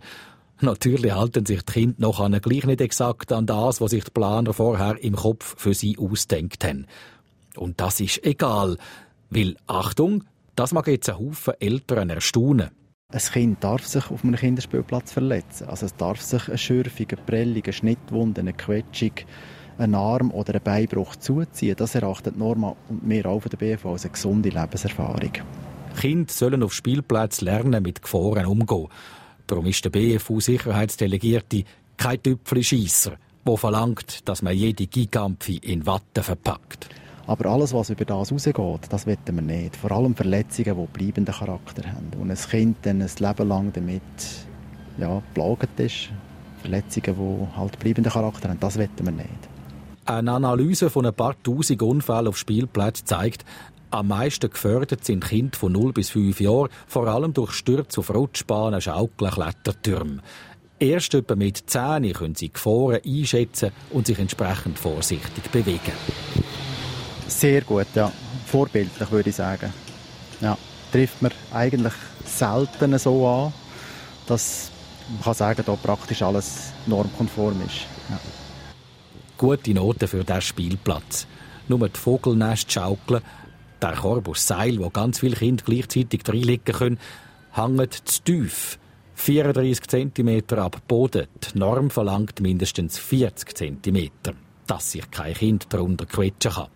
Natürlich 0.60 1.12
halten 1.12 1.44
sich 1.44 1.62
die 1.62 1.72
Kinder 1.72 1.96
noch 1.98 2.30
gleich 2.40 2.64
nicht 2.64 2.80
exakt 2.80 3.32
an 3.32 3.46
das, 3.46 3.80
was 3.80 3.90
sich 3.90 4.04
die 4.04 4.10
Planer 4.10 4.52
vorher 4.52 5.02
im 5.02 5.16
Kopf 5.16 5.54
für 5.58 5.74
sie 5.74 5.98
ausdenkt 5.98 6.64
haben. 6.64 6.86
Und 7.56 7.80
das 7.80 8.00
ist 8.00 8.24
egal, 8.24 8.78
weil, 9.30 9.56
Achtung, 9.66 10.24
das 10.56 10.72
mag 10.72 10.86
jetzt 10.86 11.10
einen 11.10 11.18
Haufen 11.18 11.54
Eltern 11.60 12.10
erstaunen. 12.10 12.70
Ein 13.12 13.20
Kind 13.20 13.62
darf 13.62 13.86
sich 13.86 14.10
auf 14.10 14.24
einem 14.24 14.34
Kinderspielplatz 14.34 15.12
verletzen. 15.12 15.68
Also 15.68 15.86
es 15.86 15.94
darf 15.94 16.20
sich 16.20 16.48
eine 16.48 16.58
Schürfung, 16.58 17.06
eine 17.10 17.22
Prellung, 17.22 17.62
eine 17.62 17.72
Schnittwunde, 17.72 18.40
eine 18.40 18.52
Quetschung, 18.52 19.12
ein 19.78 19.94
Arm 19.94 20.30
oder 20.30 20.54
ein 20.54 20.62
Beinbruch 20.62 21.16
zuziehen. 21.16 21.76
Das 21.76 21.94
erachtet 21.94 22.36
Norma 22.36 22.76
und 22.88 23.08
wir 23.08 23.26
auch 23.26 23.40
von 23.40 23.50
der 23.50 23.58
BV 23.58 23.86
als 23.86 24.04
eine 24.04 24.12
gesunde 24.12 24.48
Lebenserfahrung. 24.48 25.32
Kinder 26.00 26.32
sollen 26.32 26.62
auf 26.62 26.72
Spielplätzen 26.72 27.46
lernen, 27.46 27.82
mit 27.82 28.02
Gefahren 28.02 28.46
umzugehen. 28.46 28.88
Darum 29.46 29.66
ist 29.66 29.84
der 29.84 29.90
BFU-Sicherheitsdelegierte 29.90 31.64
kein 31.96 32.22
Tüpfelschießer, 32.22 33.12
der 33.44 33.56
verlangt, 33.56 34.26
dass 34.28 34.42
man 34.42 34.56
jede 34.56 34.86
Gigampfi 34.86 35.58
in 35.58 35.86
Watte 35.86 36.22
verpackt. 36.22 36.88
Aber 37.26 37.50
alles, 37.50 37.72
was 37.72 37.90
über 37.90 38.04
das 38.04 38.32
rausgeht, 38.32 38.56
das 38.90 39.06
wollen 39.06 39.18
wir 39.26 39.42
nicht. 39.42 39.76
Vor 39.76 39.92
allem 39.92 40.14
Verletzungen, 40.14 40.76
die 40.76 40.98
bleibenden 40.98 41.34
Charakter 41.34 41.88
haben. 41.90 42.10
Und 42.20 42.30
ein 42.30 42.36
Kind 42.36 42.76
dann 42.82 43.00
ein 43.00 43.10
Leben 43.18 43.48
lang 43.48 43.72
damit 43.72 44.02
ja, 44.98 45.22
belagert 45.32 45.78
ist. 45.78 46.10
Verletzungen, 46.60 47.14
die 47.16 47.56
halt 47.56 47.78
bleibenden 47.78 48.12
Charakter 48.12 48.48
haben, 48.48 48.60
das 48.60 48.78
wollen 48.78 48.90
wir 49.02 49.12
nicht. 49.12 49.28
Eine 50.06 50.32
Analyse 50.32 50.90
von 50.90 51.06
ein 51.06 51.14
paar 51.14 51.34
tausend 51.42 51.80
Unfällen 51.82 52.28
auf 52.28 52.36
Spielplätzen 52.36 53.06
zeigt, 53.06 53.44
am 53.94 54.08
meisten 54.08 54.50
gefördert 54.50 55.04
sind 55.04 55.24
Kinder 55.24 55.56
von 55.56 55.72
0 55.72 55.92
bis 55.92 56.10
5 56.10 56.40
Jahren, 56.40 56.68
vor 56.86 57.06
allem 57.06 57.32
durch 57.32 57.52
Stürze 57.52 58.00
auf 58.00 58.12
Rutschbahnen, 58.12 58.80
Schaukeln, 58.80 59.30
Klettertürme. 59.30 60.20
Erst 60.80 61.14
etwa 61.14 61.36
mit 61.36 61.70
10 61.70 62.12
können 62.12 62.34
sie 62.34 62.52
Gefahren 62.52 63.00
einschätzen 63.06 63.70
und 63.90 64.06
sich 64.06 64.18
entsprechend 64.18 64.78
vorsichtig 64.78 65.50
bewegen. 65.50 65.92
Sehr 67.28 67.62
gut, 67.62 67.86
ja. 67.94 68.10
Vorbildlich 68.46 69.10
würde 69.10 69.30
ich 69.30 69.36
sagen. 69.36 69.72
Ja, 70.40 70.58
trifft 70.92 71.22
man 71.22 71.32
eigentlich 71.52 71.94
selten 72.24 72.98
so 72.98 73.26
an, 73.26 73.52
dass 74.26 74.70
man 75.08 75.22
kann 75.22 75.34
sagen, 75.34 75.62
da 75.64 75.76
praktisch 75.76 76.22
alles 76.22 76.72
normkonform 76.86 77.60
ist. 77.66 77.86
Ja. 78.10 78.18
Gute 79.38 79.74
Noten 79.74 80.08
für 80.08 80.24
diesen 80.24 80.40
Spielplatz. 80.40 81.26
Nur 81.68 81.88
die 81.88 81.98
Vogelnest 81.98 82.70
schaukeln 82.70 83.22
der 83.82 83.92
Korb 83.92 84.28
aus 84.28 84.46
Seil, 84.46 84.78
wo 84.78 84.90
ganz 84.90 85.20
viele 85.20 85.36
Kinder 85.36 85.64
gleichzeitig 85.64 86.22
reinliegen 86.26 86.74
können, 86.74 86.98
hängt 87.52 87.94
zu 88.08 88.22
tief. 88.22 88.78
34 89.14 89.86
cm 89.86 90.58
ab 90.58 90.82
Boden. 90.88 91.28
Die 91.42 91.58
Norm 91.58 91.90
verlangt 91.90 92.40
mindestens 92.40 92.98
40 92.98 93.56
cm, 93.56 94.10
dass 94.66 94.92
sich 94.92 95.10
kein 95.10 95.34
Kind 95.34 95.66
darunter 95.72 96.06
quetschen 96.06 96.52
kann. 96.52 96.68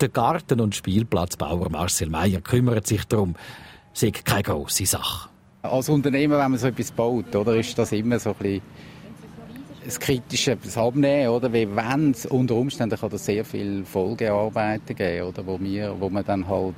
Der 0.00 0.08
Garten- 0.08 0.60
und 0.60 0.74
Spielplatzbauer 0.74 1.68
Marcel 1.68 2.08
Meyer 2.08 2.40
kümmert 2.40 2.86
sich 2.86 3.04
darum. 3.04 3.34
Ist 3.92 4.24
keine 4.24 4.42
grosse 4.42 4.86
Sache. 4.86 5.28
Als 5.62 5.90
Unternehmer, 5.90 6.38
wenn 6.38 6.52
man 6.52 6.58
so 6.58 6.68
etwas 6.68 6.90
baut, 6.90 7.36
oder, 7.36 7.56
ist 7.56 7.78
das 7.78 7.92
immer 7.92 8.18
so 8.18 8.30
ein 8.30 8.36
bisschen 8.36 8.62
das 9.90 9.98
Kritische 9.98 10.56
das 10.56 10.76
Abnehmen, 10.78 11.30
oder? 11.30 11.52
Weil 11.52 11.74
wenn 11.74 12.12
es 12.12 12.24
unter 12.24 12.54
Umständen 12.54 12.96
kann 12.96 13.10
das 13.10 13.24
sehr 13.24 13.44
viel 13.44 13.84
Folgearbeiten 13.84 14.94
geben, 14.94 15.26
oder? 15.26 15.44
Wo, 15.44 15.58
wir, 15.60 15.96
wo 15.98 16.08
man 16.08 16.24
dann 16.24 16.46
halt 16.46 16.76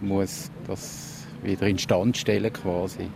muss 0.00 0.50
das 0.66 1.26
wieder 1.42 1.66
instand 1.66 2.16
stellen 2.16 2.52
quasi. 2.52 3.08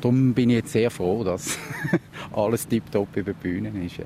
Darum 0.00 0.32
bin 0.32 0.50
ich 0.50 0.56
jetzt 0.56 0.72
sehr 0.72 0.90
froh, 0.90 1.24
dass 1.24 1.58
alles 2.32 2.66
tiptop 2.68 3.16
über 3.16 3.32
die 3.32 3.40
Bühne 3.40 3.84
ist. 3.84 3.98
Ja. 3.98 4.04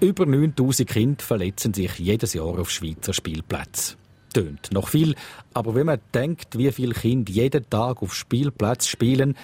Über 0.00 0.26
9000 0.26 0.88
Kinder 0.88 1.24
verletzen 1.24 1.72
sich 1.72 1.98
jedes 1.98 2.34
Jahr 2.34 2.58
auf 2.58 2.70
Schweizer 2.70 3.14
Spielplätzen. 3.14 3.96
Tönt 4.34 4.70
noch 4.72 4.88
viel, 4.88 5.14
aber 5.54 5.74
wenn 5.74 5.86
man 5.86 6.00
denkt, 6.12 6.58
wie 6.58 6.70
viele 6.72 6.92
Kinder 6.92 7.32
jeden 7.32 7.70
Tag 7.70 8.02
auf 8.02 8.14
Spielplatz 8.14 8.86
spielen, 8.86 9.34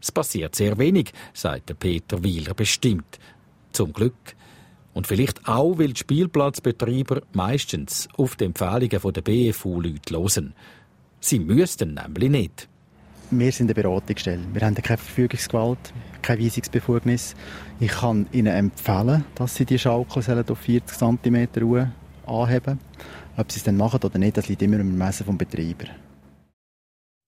es 0.00 0.12
passiert 0.12 0.54
sehr 0.54 0.78
wenig, 0.78 1.12
sagt 1.32 1.76
Peter 1.80 2.22
Wieler 2.22 2.54
bestimmt. 2.54 3.18
Zum 3.76 3.92
Glück. 3.92 4.34
Und 4.94 5.06
vielleicht 5.06 5.46
auch, 5.46 5.78
weil 5.78 5.92
die 5.92 6.00
Spielplatzbetreiber 6.00 7.20
meistens 7.34 8.08
auf 8.16 8.34
die 8.36 8.46
Empfehlungen 8.46 8.88
der 8.88 9.20
BFU-Leute 9.20 10.14
hören. 10.18 10.54
Sie 11.20 11.38
müssten 11.38 11.92
nämlich 11.92 12.30
nicht. 12.30 12.68
Wir 13.30 13.52
sind 13.52 13.66
eine 13.66 13.74
Beratungsstelle. 13.74 14.40
Wir 14.50 14.62
haben 14.62 14.74
keine 14.76 14.96
Verfügungsgewalt, 14.96 15.92
keine 16.22 16.42
Weisungsbefugnis. 16.42 17.34
Ich 17.80 17.90
kann 17.90 18.26
Ihnen 18.32 18.54
empfehlen, 18.54 19.26
dass 19.34 19.56
Sie 19.56 19.66
die 19.66 19.78
Schaukel 19.78 20.44
auf 20.48 20.58
40 20.58 20.96
cm 20.96 21.48
Ruhe 21.60 21.92
anheben. 22.26 22.80
Ob 23.36 23.52
Sie 23.52 23.58
es 23.58 23.64
dann 23.64 23.76
machen 23.76 24.00
oder 24.02 24.18
nicht, 24.18 24.38
das 24.38 24.48
liegt 24.48 24.62
immer 24.62 24.80
im 24.80 24.96
Messen 24.96 25.26
vom 25.26 25.36
Betreiber. 25.36 25.88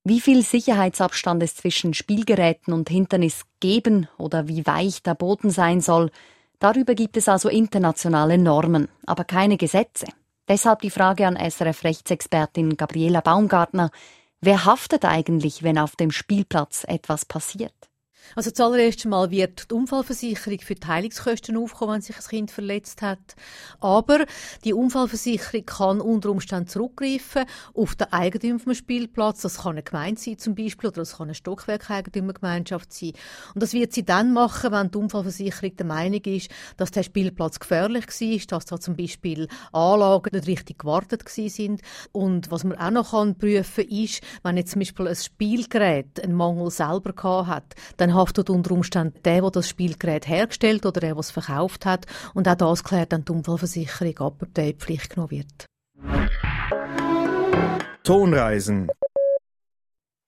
Wie 0.03 0.23
viel 0.23 0.43
Sicherheitsabstand 0.43 1.43
es 1.43 1.57
zwischen 1.57 1.93
Spielgeräten 1.93 2.73
und 2.73 2.89
Hindernis 2.89 3.43
geben 3.61 4.09
oder 4.17 4.49
wie 4.49 4.65
weich 4.65 5.03
der 5.03 5.15
Boden 5.15 5.51
sein 5.51 5.83
soll, 5.83 6.11
Darüber 6.59 6.95
gibt 6.95 7.17
es 7.17 7.29
also 7.29 7.49
internationale 7.49 8.37
Normen, 8.37 8.89
aber 9.07 9.25
keine 9.25 9.57
Gesetze. 9.57 10.07
Deshalb 10.49 10.81
die 10.81 10.91
Frage 10.91 11.27
an 11.27 11.37
SRF-Rechtsexpertin 11.37 12.77
Gabriela 12.77 13.21
Baumgartner. 13.21 13.91
Wer 14.41 14.65
haftet 14.65 15.05
eigentlich, 15.05 15.63
wenn 15.63 15.79
auf 15.79 15.95
dem 15.95 16.11
Spielplatz 16.11 16.85
etwas 16.89 17.25
passiert? 17.25 17.88
Also 18.35 18.51
zuallererst 18.51 19.05
einmal 19.05 19.31
wird 19.31 19.71
die 19.71 19.75
Unfallversicherung 19.75 20.61
für 20.61 20.75
die 20.75 20.87
Heilungskosten 20.87 21.57
aufkommen, 21.57 21.95
wenn 21.95 22.01
sich 22.03 22.17
ein 22.17 22.29
Kind 22.29 22.51
verletzt 22.51 23.03
hat. 23.03 23.19
Aber 23.81 24.25
die 24.65 24.73
Unfallversicherung 24.73 25.65
kann 25.67 26.01
unter 26.01 26.31
Umständen 26.31 26.69
zurückgreifen 26.69 27.45
auf 27.75 27.95
den 27.95 28.13
Eigentümer 28.13 28.59
vom 28.59 28.75
Spielplatz. 28.75 29.43
Das 29.43 29.59
kann 29.59 29.73
eine 29.73 29.83
Gemeinde 29.83 30.21
sein 30.21 30.39
zum 30.39 30.55
Beispiel 30.55 30.89
oder 30.89 31.03
das 31.03 31.17
kann 31.17 31.29
eine 31.29 31.35
Stockwerkeigentümergemeinschaft 31.35 32.93
sein. 32.93 33.13
Und 33.55 33.63
das 33.63 33.73
wird 33.73 33.93
sie 33.93 34.05
dann 34.05 34.33
machen, 34.33 34.73
wenn 34.73 34.91
die 34.91 34.99
Unfallversicherung 34.99 35.77
der 35.77 35.87
Meinung 35.87 36.23
ist, 36.25 36.51
dass 36.77 36.91
der 36.91 37.03
Spielplatz 37.03 37.59
gefährlich 37.59 38.07
war, 38.07 38.59
dass 38.59 38.65
da 38.67 38.79
zum 38.79 38.97
Beispiel 38.97 39.49
Anlagen 39.73 40.31
nicht 40.35 40.47
richtig 40.47 40.79
gewartet 40.79 41.29
sind. 41.29 41.83
Und 42.13 42.51
was 42.51 42.65
man 42.65 42.79
auch 42.79 42.91
noch 42.91 43.11
kann 43.11 43.37
prüfen 43.37 43.89
ist, 43.89 44.23
wenn 44.43 44.57
jetzt 44.57 44.73
zum 44.73 44.81
Beispiel 44.81 45.09
ein 45.09 45.17
Spielgerät 45.17 46.23
einen 46.23 46.35
Mangel 46.35 46.71
selber 46.71 47.13
gehabt 47.13 47.49
hat, 47.49 47.75
dann 47.97 48.15
haftet 48.19 48.51
unter 48.51 48.73
Umständen 48.73 49.19
der, 49.25 49.41
der 49.41 49.51
das 49.51 49.69
Spielgerät 49.69 50.29
hergestellt 50.29 50.85
oder 50.85 51.01
der, 51.01 51.15
der 51.15 51.19
es 51.19 51.31
verkauft 51.31 51.87
hat. 51.87 52.07
Und 52.35 52.47
auch 52.49 52.55
das 52.55 52.85
klärt 52.85 53.13
dann 53.13 53.25
die 53.25 53.33
Unfallversicherung 53.33 54.19
ab, 54.19 54.43
ob 54.43 54.55
der 54.55 54.69
in 54.69 54.77
Pflicht 54.77 55.11
genommen 55.11 55.31
wird. 55.31 55.67
Tonreisen. 58.05 58.89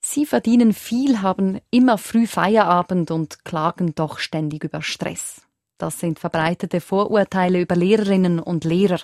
Sie 0.03 0.27
verdienen 0.27 0.73
viel, 0.73 1.23
haben 1.23 1.61
immer 1.71 1.99
früh 1.99 2.27
Feierabend 2.27 3.11
und 3.11 3.45
klagen 3.45 3.95
doch 3.95 4.19
ständig 4.19 4.65
über 4.65 4.83
Stress. 4.83 5.43
Das 5.79 6.01
sind 6.01 6.19
verbreitete 6.19 6.81
Vorurteile 6.81 7.61
über 7.61 7.77
Lehrerinnen 7.77 8.39
und 8.39 8.65
Lehrer. 8.65 9.01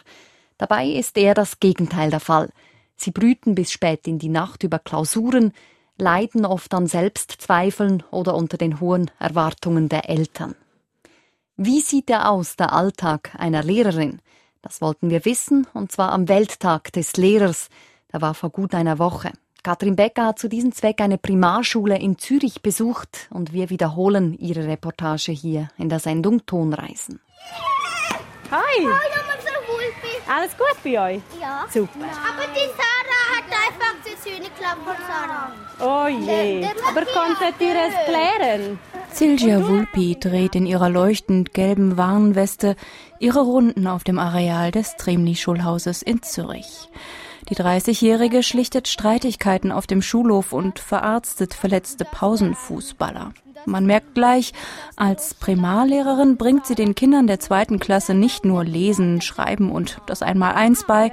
Dabei 0.59 0.89
ist 0.89 1.17
eher 1.17 1.35
das 1.35 1.61
Gegenteil 1.61 2.11
der 2.11 2.21
Fall. 2.21 2.51
Sie 2.97 3.11
brüten 3.11 3.55
bis 3.55 3.73
spät 3.73 4.07
in 4.07 4.19
die 4.19 4.29
Nacht 4.29 4.63
über 4.63 4.79
Klausuren, 4.79 5.53
leiden 5.99 6.45
oft 6.45 6.73
an 6.75 6.87
Selbstzweifeln 6.87 8.03
oder 8.11 8.35
unter 8.35 8.57
den 8.57 8.81
hohen 8.81 9.11
Erwartungen 9.19 9.89
der 9.89 10.09
Eltern. 10.09 10.55
Wie 11.57 11.81
sieht 11.81 12.11
er 12.11 12.31
aus, 12.31 12.57
der 12.57 12.73
Alltag 12.73 13.33
einer 13.39 13.63
Lehrerin? 13.63 14.21
Das 14.63 14.81
wollten 14.81 15.11
wir 15.11 15.25
wissen, 15.25 15.67
und 15.75 15.93
zwar 15.93 16.13
am 16.13 16.29
Welttag 16.29 16.93
des 16.93 17.17
Lehrers. 17.17 17.69
Der 18.13 18.21
war 18.21 18.35
vor 18.35 18.51
gut 18.51 18.75
einer 18.75 18.99
Woche. 18.99 19.33
Katrin 19.63 19.97
Becker 19.97 20.27
hat 20.27 20.39
zu 20.39 20.49
diesem 20.49 20.73
Zweck 20.73 21.01
eine 21.01 21.19
Primarschule 21.19 21.99
in 21.99 22.19
Zürich 22.19 22.63
besucht 22.63 23.29
und 23.31 23.53
wir 23.53 23.71
wiederholen 23.71 24.35
ihre 24.39 24.67
Reportage 24.67 25.33
hier 25.33 25.69
in 25.77 25.89
der 25.89 25.99
Sendung 25.99 26.47
Tonreisen. 26.47 27.21
Hi! 28.51 28.85
Hi, 28.85 29.56
Alles 30.29 30.51
gut 30.57 30.77
bei 30.83 31.15
euch? 31.15 31.23
Ja. 31.41 31.67
Super. 31.73 32.05
Aber 32.05 32.47
die 32.53 32.69
Sarah 32.77 33.27
hat 33.37 33.45
einfach 33.69 33.95
die 34.05 34.19
Zähne 34.21 34.47
geklappt 34.49 34.83
von 34.85 34.97
Sarah. 35.07 35.53
Oh 35.81 36.09
je. 36.09 36.67
Aber 36.89 37.05
konntet 37.07 37.61
ihr 37.61 37.75
es 37.75 37.95
klären? 38.07 38.79
Silvia 39.13 39.67
Vulpi 39.67 40.17
dreht 40.19 40.55
in 40.57 40.67
ihrer 40.67 40.91
leuchtend 40.91 41.55
gelben 41.55 41.97
Warnweste 41.97 42.77
ihre 43.19 43.41
Runden 43.41 43.87
auf 43.87 44.05
dem 44.05 44.19
Areal 44.19 44.73
des 44.73 44.97
Tremli-Schulhauses 44.97 46.03
in 46.03 46.23
Zürich. 46.23 46.89
Die 47.49 47.55
30-Jährige 47.55 48.43
schlichtet 48.43 48.89
Streitigkeiten 48.89 49.71
auf 49.71 49.87
dem 49.87 50.03
Schulhof 50.03 50.53
und 50.53 50.81
verarztet 50.81 51.55
verletzte 51.55 52.05
Pausenfußballer. 52.05 53.33
Man 53.67 53.87
merkt 53.87 54.15
gleich, 54.15 54.53
als 54.97 55.35
Primarlehrerin 55.35 56.37
bringt 56.37 56.67
sie 56.67 56.75
den 56.75 56.95
Kindern 56.95 57.27
der 57.27 57.41
zweiten 57.41 57.79
Klasse 57.79 58.15
nicht 58.15 58.45
nur 58.45 58.65
Lesen, 58.65 59.21
Schreiben 59.21 59.71
und 59.71 59.99
das 60.07 60.23
Einmaleins 60.23 60.85
bei, 60.87 61.13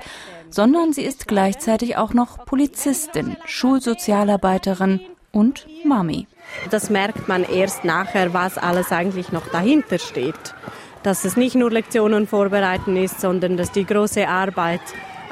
sondern 0.49 0.93
sie 0.93 1.03
ist 1.03 1.27
gleichzeitig 1.27 1.97
auch 1.97 2.13
noch 2.13 2.45
Polizistin, 2.45 3.37
Schulsozialarbeiterin 3.45 5.01
und 5.31 5.67
Mami. 5.83 6.27
Das 6.69 6.89
merkt 6.89 7.27
man 7.27 7.43
erst 7.43 7.85
nachher, 7.85 8.33
was 8.33 8.57
alles 8.57 8.91
eigentlich 8.91 9.31
noch 9.31 9.47
dahinter 9.47 9.97
steht. 9.97 10.55
Dass 11.01 11.25
es 11.25 11.35
nicht 11.35 11.55
nur 11.55 11.71
Lektionen 11.71 12.27
vorbereiten 12.27 12.95
ist, 12.95 13.19
sondern 13.19 13.57
dass 13.57 13.71
die 13.71 13.85
große 13.85 14.27
Arbeit 14.27 14.81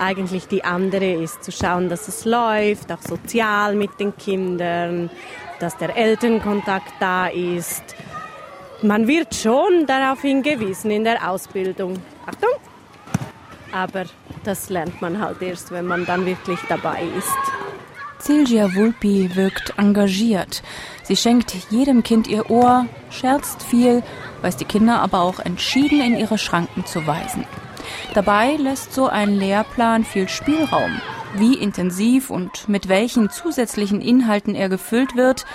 eigentlich 0.01 0.47
die 0.47 0.63
andere 0.63 1.13
ist. 1.13 1.43
Zu 1.43 1.51
schauen, 1.51 1.87
dass 1.87 2.07
es 2.07 2.25
läuft, 2.25 2.91
auch 2.91 3.01
sozial 3.01 3.75
mit 3.75 3.99
den 3.99 4.17
Kindern, 4.17 5.09
dass 5.59 5.77
der 5.77 5.95
Elternkontakt 5.95 6.93
da 6.99 7.27
ist. 7.27 7.83
Man 8.81 9.07
wird 9.07 9.35
schon 9.35 9.85
darauf 9.85 10.21
hingewiesen 10.21 10.89
in 10.91 11.03
der 11.03 11.29
Ausbildung. 11.29 11.93
Achtung! 12.25 12.49
Aber 13.71 14.05
das 14.43 14.69
lernt 14.69 15.01
man 15.01 15.21
halt 15.21 15.41
erst, 15.41 15.71
wenn 15.71 15.85
man 15.85 16.05
dann 16.05 16.25
wirklich 16.25 16.59
dabei 16.67 17.03
ist. 17.17 17.37
Silvia 18.19 18.73
Vulpi 18.75 19.35
wirkt 19.35 19.73
engagiert. 19.77 20.61
Sie 21.03 21.15
schenkt 21.15 21.55
jedem 21.69 22.03
Kind 22.03 22.27
ihr 22.27 22.49
Ohr, 22.49 22.85
scherzt 23.09 23.63
viel, 23.63 24.03
weiß 24.41 24.57
die 24.57 24.65
Kinder 24.65 24.99
aber 24.99 25.21
auch 25.21 25.39
entschieden 25.39 26.01
in 26.01 26.17
ihre 26.17 26.37
Schranken 26.37 26.85
zu 26.85 27.05
weisen. 27.07 27.45
Dabei 28.13 28.55
lässt 28.55 28.93
so 28.93 29.07
ein 29.07 29.37
Lehrplan 29.37 30.03
viel 30.03 30.27
Spielraum. 30.29 31.01
Wie 31.35 31.55
intensiv 31.55 32.29
und 32.29 32.67
mit 32.67 32.89
welchen 32.89 33.29
zusätzlichen 33.29 34.01
Inhalten 34.01 34.55
er 34.55 34.69
gefüllt 34.69 35.15
wird, 35.15 35.45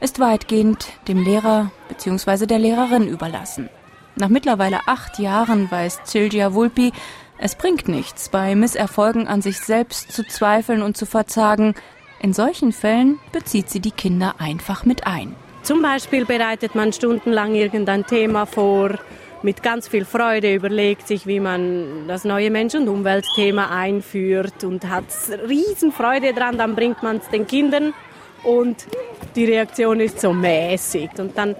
ist 0.00 0.20
weitgehend 0.20 0.86
dem 1.08 1.22
Lehrer 1.22 1.70
bzw. 1.88 2.46
der 2.46 2.58
Lehrerin 2.58 3.06
überlassen. 3.06 3.70
Nach 4.16 4.28
mittlerweile 4.28 4.80
acht 4.86 5.18
Jahren 5.18 5.70
weiß 5.70 6.00
Silvia 6.04 6.52
Vulpi, 6.52 6.92
es 7.38 7.54
bringt 7.56 7.88
nichts, 7.88 8.28
bei 8.28 8.54
Misserfolgen 8.54 9.26
an 9.26 9.42
sich 9.42 9.58
selbst 9.58 10.12
zu 10.12 10.24
zweifeln 10.24 10.82
und 10.82 10.96
zu 10.96 11.06
verzagen. 11.06 11.74
In 12.20 12.32
solchen 12.32 12.72
Fällen 12.72 13.18
bezieht 13.32 13.70
sie 13.70 13.80
die 13.80 13.90
Kinder 13.90 14.34
einfach 14.38 14.84
mit 14.84 15.06
ein. 15.06 15.34
Zum 15.62 15.80
Beispiel 15.80 16.24
bereitet 16.24 16.74
man 16.74 16.92
stundenlang 16.92 17.54
irgendein 17.54 18.04
Thema 18.04 18.46
vor, 18.46 18.98
mit 19.42 19.62
ganz 19.62 19.88
viel 19.88 20.04
Freude 20.04 20.54
überlegt 20.54 21.06
sich, 21.08 21.26
wie 21.26 21.40
man 21.40 22.06
das 22.08 22.24
neue 22.24 22.50
Mensch- 22.50 22.74
und 22.74 22.88
Umweltthema 22.88 23.68
einführt 23.70 24.64
und 24.64 24.88
hat 24.88 25.04
Riesenfreude 25.48 26.32
dran. 26.32 26.58
Dann 26.58 26.74
bringt 26.74 27.02
man 27.02 27.18
es 27.18 27.28
den 27.28 27.46
Kindern 27.46 27.94
und 28.42 28.86
die 29.34 29.44
Reaktion 29.44 30.00
ist 30.00 30.20
so 30.20 30.32
mäßig. 30.32 31.10
Und 31.18 31.36
dann 31.36 31.56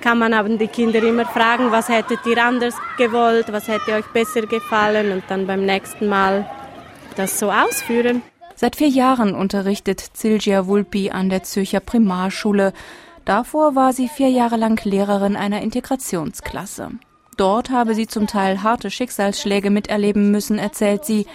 kann 0.00 0.18
man 0.18 0.34
aber 0.34 0.50
die 0.50 0.68
Kinder 0.68 1.02
immer 1.02 1.24
fragen, 1.24 1.70
was 1.70 1.88
hättet 1.88 2.20
ihr 2.26 2.42
anders 2.42 2.74
gewollt, 2.98 3.46
was 3.50 3.68
hätte 3.68 3.92
euch 3.92 4.06
besser 4.12 4.42
gefallen 4.42 5.12
und 5.12 5.24
dann 5.28 5.46
beim 5.46 5.64
nächsten 5.64 6.08
Mal 6.08 6.48
das 7.16 7.38
so 7.38 7.50
ausführen. 7.50 8.22
Seit 8.56 8.76
vier 8.76 8.88
Jahren 8.88 9.34
unterrichtet 9.34 10.10
Silvia 10.14 10.66
Vulpi 10.66 11.10
an 11.10 11.28
der 11.28 11.42
Zürcher 11.42 11.80
Primarschule. 11.80 12.72
Davor 13.24 13.74
war 13.74 13.92
sie 13.92 14.08
vier 14.08 14.28
Jahre 14.28 14.56
lang 14.56 14.78
Lehrerin 14.84 15.36
einer 15.36 15.62
Integrationsklasse. 15.62 16.90
Dort 17.36 17.70
habe 17.70 17.94
sie 17.94 18.06
zum 18.06 18.26
Teil 18.26 18.62
harte 18.62 18.90
Schicksalsschläge 18.90 19.70
miterleben 19.70 20.30
müssen, 20.30 20.58
erzählt 20.58 21.04
sie. 21.04 21.26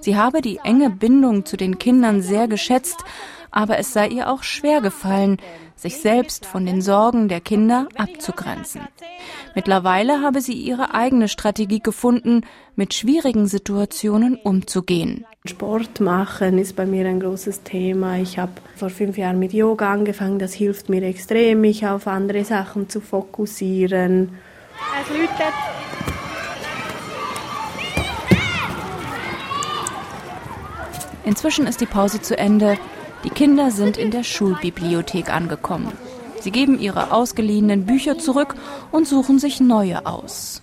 Sie 0.00 0.16
habe 0.16 0.42
die 0.42 0.58
enge 0.62 0.90
Bindung 0.90 1.46
zu 1.46 1.56
den 1.56 1.78
Kindern 1.78 2.20
sehr 2.20 2.48
geschätzt, 2.48 3.04
aber 3.50 3.78
es 3.78 3.92
sei 3.92 4.08
ihr 4.08 4.30
auch 4.30 4.42
schwer 4.42 4.80
gefallen, 4.80 5.38
sich 5.76 5.98
selbst 5.98 6.44
von 6.44 6.66
den 6.66 6.82
Sorgen 6.82 7.28
der 7.28 7.40
Kinder 7.40 7.88
abzugrenzen. 7.96 8.82
Mittlerweile 9.54 10.20
habe 10.20 10.40
sie 10.40 10.54
ihre 10.54 10.94
eigene 10.94 11.28
Strategie 11.28 11.80
gefunden, 11.80 12.42
mit 12.74 12.94
schwierigen 12.94 13.46
Situationen 13.46 14.36
umzugehen. 14.36 15.24
Sport 15.46 16.00
machen 16.00 16.58
ist 16.58 16.74
bei 16.74 16.86
mir 16.86 17.06
ein 17.06 17.20
großes 17.20 17.62
Thema. 17.62 18.18
Ich 18.18 18.38
habe 18.38 18.52
vor 18.76 18.90
fünf 18.90 19.16
Jahren 19.16 19.38
mit 19.38 19.52
Yoga 19.52 19.92
angefangen. 19.92 20.38
Das 20.38 20.52
hilft 20.52 20.88
mir 20.88 21.02
extrem, 21.02 21.60
mich 21.60 21.86
auf 21.86 22.06
andere 22.06 22.44
Sachen 22.44 22.88
zu 22.88 23.00
fokussieren. 23.00 24.30
Es 25.00 25.08
läutet. 25.10 25.54
Inzwischen 31.24 31.66
ist 31.66 31.80
die 31.80 31.86
Pause 31.86 32.20
zu 32.20 32.36
Ende. 32.36 32.76
Die 33.24 33.30
Kinder 33.30 33.70
sind 33.70 33.96
in 33.96 34.10
der 34.10 34.22
Schulbibliothek 34.22 35.32
angekommen. 35.32 35.92
Sie 36.40 36.50
geben 36.50 36.78
ihre 36.78 37.10
ausgeliehenen 37.10 37.86
Bücher 37.86 38.18
zurück 38.18 38.54
und 38.92 39.08
suchen 39.08 39.38
sich 39.38 39.60
neue 39.60 40.04
aus. 40.04 40.60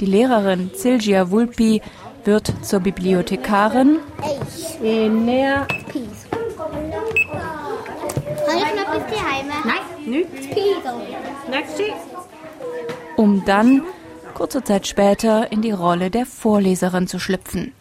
Die 0.00 0.06
Lehrerin 0.06 0.70
Silvia 0.74 1.30
Vulpi 1.30 1.80
wird 2.24 2.52
zur 2.62 2.80
Bibliothekarin. 2.80 4.00
Nein, 9.64 9.84
nichts. 10.04 10.46
Peas. 10.48 10.84
Um 13.16 13.44
dann 13.44 13.82
kurze 14.34 14.64
Zeit 14.64 14.86
später 14.86 15.52
in 15.52 15.62
die 15.62 15.70
Rolle 15.70 16.10
der 16.10 16.26
Vorleserin 16.26 17.06
zu 17.06 17.18
schlüpfen. 17.18 17.72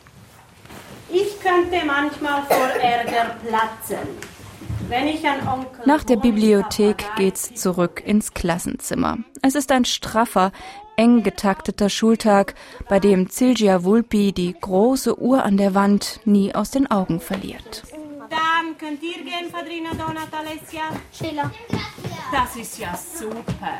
Ich 1.09 1.39
könnte 1.39 1.85
manchmal 1.85 2.43
vor 2.43 2.67
Ärger 2.81 3.35
platzen. 3.45 4.07
Nach 5.85 6.03
der 6.03 6.17
Bibliothek 6.17 7.05
geht's 7.15 7.53
zurück 7.55 8.03
ins 8.05 8.33
Klassenzimmer. 8.33 9.17
Es 9.41 9.55
ist 9.55 9.71
ein 9.71 9.85
straffer, 9.85 10.51
eng 10.97 11.23
getakteter 11.23 11.89
Schultag, 11.89 12.53
bei 12.89 12.99
dem 12.99 13.27
Silvia 13.27 13.83
Vulpi 13.83 14.33
die 14.33 14.53
große 14.59 15.19
Uhr 15.19 15.43
an 15.43 15.57
der 15.57 15.73
Wand 15.73 16.19
nie 16.25 16.53
aus 16.53 16.71
den 16.71 16.91
Augen 16.91 17.19
verliert. 17.19 17.83
Dann 18.63 18.77
könnt 18.77 19.03
ihr 19.03 19.23
gehen, 19.23 19.51
Padrina 19.51 19.89
Donat 19.91 20.31
Alessia. 20.31 20.83
Sheila. 21.11 21.51
Das 22.31 22.55
ist 22.55 22.79
ja 22.79 22.95
super. 22.95 23.79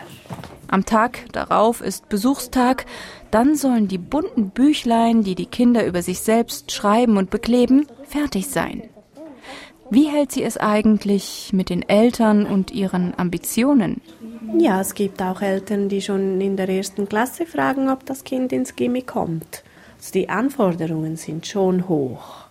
Am 0.68 0.84
Tag 0.84 1.26
darauf 1.32 1.80
ist 1.80 2.10
Besuchstag, 2.10 2.86
dann 3.32 3.56
sollen 3.56 3.88
die 3.88 3.98
bunten 3.98 4.50
Büchlein, 4.50 5.24
die 5.24 5.36
die 5.36 5.46
Kinder 5.46 5.86
über 5.86 6.02
sich 6.02 6.20
selbst 6.20 6.72
schreiben 6.72 7.16
und 7.16 7.30
bekleben, 7.30 7.88
fertig 8.04 8.48
sein. 8.48 8.90
Wie 9.90 10.10
hält 10.10 10.34
sie 10.34 10.44
es 10.44 10.58
eigentlich 10.58 11.52
mit 11.54 11.70
den 11.70 11.88
Eltern 11.88 12.46
und 12.46 12.72
ihren 12.72 13.18
Ambitionen? 13.18 14.02
Ja, 14.58 14.82
es 14.82 14.96
gibt 14.96 15.22
auch 15.22 15.42
Eltern, 15.42 15.88
die 15.88 16.02
schon 16.02 16.42
in 16.42 16.58
der 16.58 16.68
ersten 16.68 17.08
Klasse 17.08 17.46
fragen, 17.46 17.90
ob 17.90 18.06
das 18.06 18.26
Kind 18.26 18.52
ins 18.52 18.76
Gimmi 18.76 19.04
kommt. 19.04 19.64
Also 19.98 20.12
die 20.12 20.28
Anforderungen 20.28 21.16
sind 21.16 21.48
schon 21.48 21.88
hoch. 21.88 22.43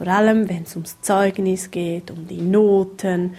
Vor 0.00 0.08
allem, 0.08 0.48
wenn 0.48 0.62
es 0.62 0.74
ums 0.76 1.02
Zeugnis 1.02 1.70
geht, 1.70 2.10
um 2.10 2.26
die 2.26 2.40
Noten. 2.40 3.34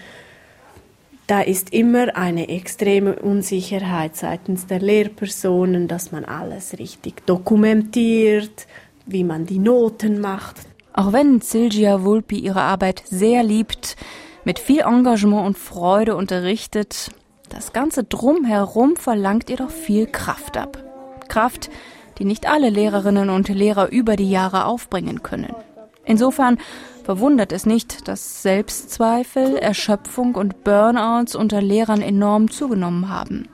Da 1.26 1.42
ist 1.42 1.74
immer 1.74 2.16
eine 2.16 2.50
extreme 2.50 3.16
Unsicherheit 3.16 4.16
seitens 4.16 4.68
der 4.68 4.80
Lehrpersonen, 4.80 5.88
dass 5.88 6.12
man 6.12 6.24
alles 6.24 6.78
richtig 6.78 7.26
dokumentiert, 7.26 8.68
wie 9.08 9.24
man 9.24 9.48
die 9.48 9.58
Noten 9.58 10.22
macht. 10.22 10.58
Auch 10.94 11.12
wenn 11.14 11.42
Silvia 11.42 12.04
Vulpi 12.04 12.38
ihre 12.38 12.62
Arbeit 12.62 13.02
sehr 13.10 13.42
liebt, 13.42 13.96
mit 14.46 14.60
viel 14.60 14.82
Engagement 14.82 15.48
und 15.48 15.58
Freude 15.58 16.16
unterrichtet, 16.16 17.10
das 17.50 17.74
ganze 17.74 18.04
Drumherum 18.04 18.98
verlangt 18.98 19.50
ihr 19.50 19.58
doch 19.58 19.72
viel 19.72 20.06
Kraft 20.06 20.58
ab. 20.58 20.78
Kraft, 21.28 21.72
die 22.20 22.26
nicht 22.26 22.48
alle 22.48 22.70
Lehrerinnen 22.70 23.32
und 23.32 23.50
Lehrer 23.50 23.92
über 23.92 24.16
die 24.16 24.30
Jahre 24.30 24.66
aufbringen 24.66 25.24
können. 25.24 25.56
Insofern 26.06 26.58
verwundert 27.04 27.52
es 27.52 27.66
nicht, 27.66 28.08
dass 28.08 28.42
Selbstzweifel, 28.42 29.58
Erschöpfung 29.58 30.36
und 30.36 30.64
Burnouts 30.64 31.36
unter 31.36 31.62
Lehrern 31.62 32.02
enorm 32.02 32.50
zugenommen 32.50 33.10
haben. 33.10 33.48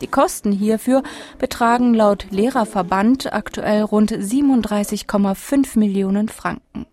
Die 0.00 0.06
Kosten 0.06 0.52
hierfür 0.52 1.02
betragen 1.38 1.92
laut 1.92 2.26
Lehrerverband 2.30 3.32
aktuell 3.32 3.82
rund 3.82 4.12
37,5 4.12 5.78
Millionen 5.78 6.28
Franken. 6.28 6.86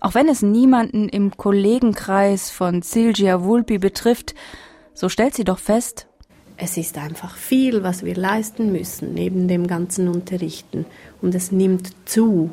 Auch 0.00 0.14
wenn 0.14 0.28
es 0.28 0.42
niemanden 0.42 1.08
im 1.08 1.36
Kollegenkreis 1.36 2.50
von 2.50 2.82
Silvia 2.82 3.42
Vulpi 3.42 3.78
betrifft, 3.78 4.34
so 4.94 5.08
stellt 5.08 5.34
sie 5.34 5.44
doch 5.44 5.58
fest, 5.58 6.08
es 6.56 6.76
ist 6.76 6.98
einfach 6.98 7.36
viel, 7.36 7.82
was 7.82 8.04
wir 8.04 8.14
leisten 8.14 8.70
müssen 8.70 9.14
neben 9.14 9.48
dem 9.48 9.66
ganzen 9.66 10.06
Unterrichten. 10.08 10.86
Und 11.20 11.34
es 11.34 11.50
nimmt 11.50 11.90
zu. 12.04 12.52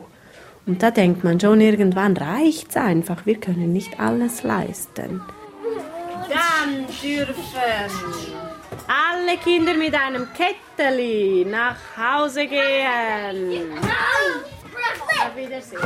Und 0.66 0.84
da 0.84 0.92
denkt 0.92 1.24
man 1.24 1.40
schon, 1.40 1.60
irgendwann 1.62 2.16
reicht 2.16 2.70
es 2.70 2.78
einfach. 2.78 3.26
Wir 3.26 3.40
können 3.40 3.74
nicht 3.74 4.00
alles 4.00 4.44
leisten. 4.44 5.22
Dann 6.30 6.86
dürfen 7.02 7.36
alle 8.88 9.38
Kinder 9.38 9.74
mit 9.74 9.94
einem 9.96 10.28
Ketteli 10.34 11.46
nach 11.46 11.78
Hause 11.98 12.48
gehen. 12.48 13.72
Auf 15.20 15.36
Wiedersehen. 15.36 15.80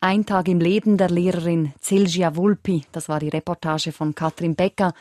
Ein 0.00 0.26
Tag 0.26 0.48
im 0.48 0.60
Leben 0.60 0.98
der 0.98 1.08
Lehrerin 1.08 1.72
Silgia 1.80 2.36
Vulpi, 2.36 2.84
das 2.92 3.08
war 3.08 3.20
die 3.20 3.30
Reportage 3.30 3.90
von 3.90 4.14
Katrin 4.14 4.54
Becker. 4.54 4.92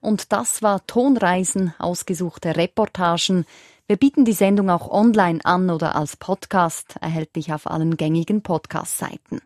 Und 0.00 0.32
das 0.32 0.62
war 0.62 0.86
Tonreisen, 0.86 1.74
ausgesuchte 1.78 2.56
Reportagen. 2.56 3.44
Wir 3.90 3.96
bieten 3.96 4.26
die 4.26 4.34
Sendung 4.34 4.68
auch 4.68 4.90
online 4.90 5.42
an 5.44 5.70
oder 5.70 5.96
als 5.96 6.18
Podcast, 6.18 6.96
erhältlich 7.00 7.54
auf 7.54 7.66
allen 7.66 7.96
gängigen 7.96 8.42
Podcast-Seiten. 8.42 9.40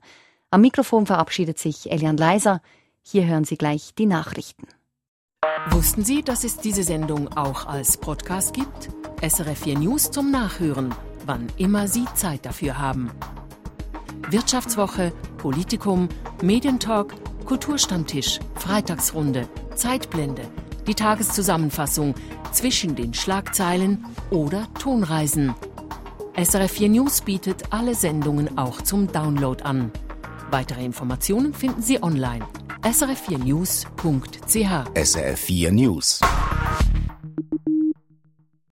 Am 0.51 0.63
Mikrofon 0.63 1.07
verabschiedet 1.07 1.61
sich 1.61 1.93
Elian 1.93 2.17
Leiser. 2.17 2.61
Hier 3.03 3.25
hören 3.25 3.45
Sie 3.45 3.57
gleich 3.57 3.95
die 3.95 4.07
Nachrichten. 4.07 4.67
Wussten 5.71 6.03
Sie, 6.03 6.25
dass 6.25 6.43
es 6.43 6.57
diese 6.57 6.83
Sendung 6.83 7.29
auch 7.37 7.67
als 7.67 7.97
Podcast 7.99 8.53
gibt? 8.53 8.91
SRF4 9.21 9.79
News 9.79 10.11
zum 10.11 10.33
Nachhören, 10.33 10.93
wann 11.25 11.47
immer 11.57 11.87
Sie 11.87 12.07
Zeit 12.17 12.45
dafür 12.45 12.79
haben. 12.79 13.13
Wirtschaftswoche, 14.29 15.13
Politikum, 15.39 16.09
Medientalk, 16.43 17.15
Kulturstammtisch, 17.45 18.41
Freitagsrunde, 18.57 19.49
Zeitblende, 19.77 20.43
die 20.87 20.95
Tageszusammenfassung 20.95 22.15
zwischen 22.53 22.95
den 22.97 23.15
Schlagzeilen 23.15 24.05
oder 24.31 24.69
Tonreisen. 24.79 25.55
SRF4 26.37 26.89
News 26.89 27.21
bietet 27.21 27.73
alle 27.73 27.95
Sendungen 27.95 28.57
auch 28.59 28.83
zum 28.83 29.07
Download 29.07 29.63
an. 29.63 29.91
Weitere 30.51 30.85
Informationen 30.85 31.55
finden 31.55 31.83
Sie 31.83 32.03
online 32.03 32.45
srf4news.ch. 32.83 33.87
SRF4 34.95 35.71
News. 35.71 36.21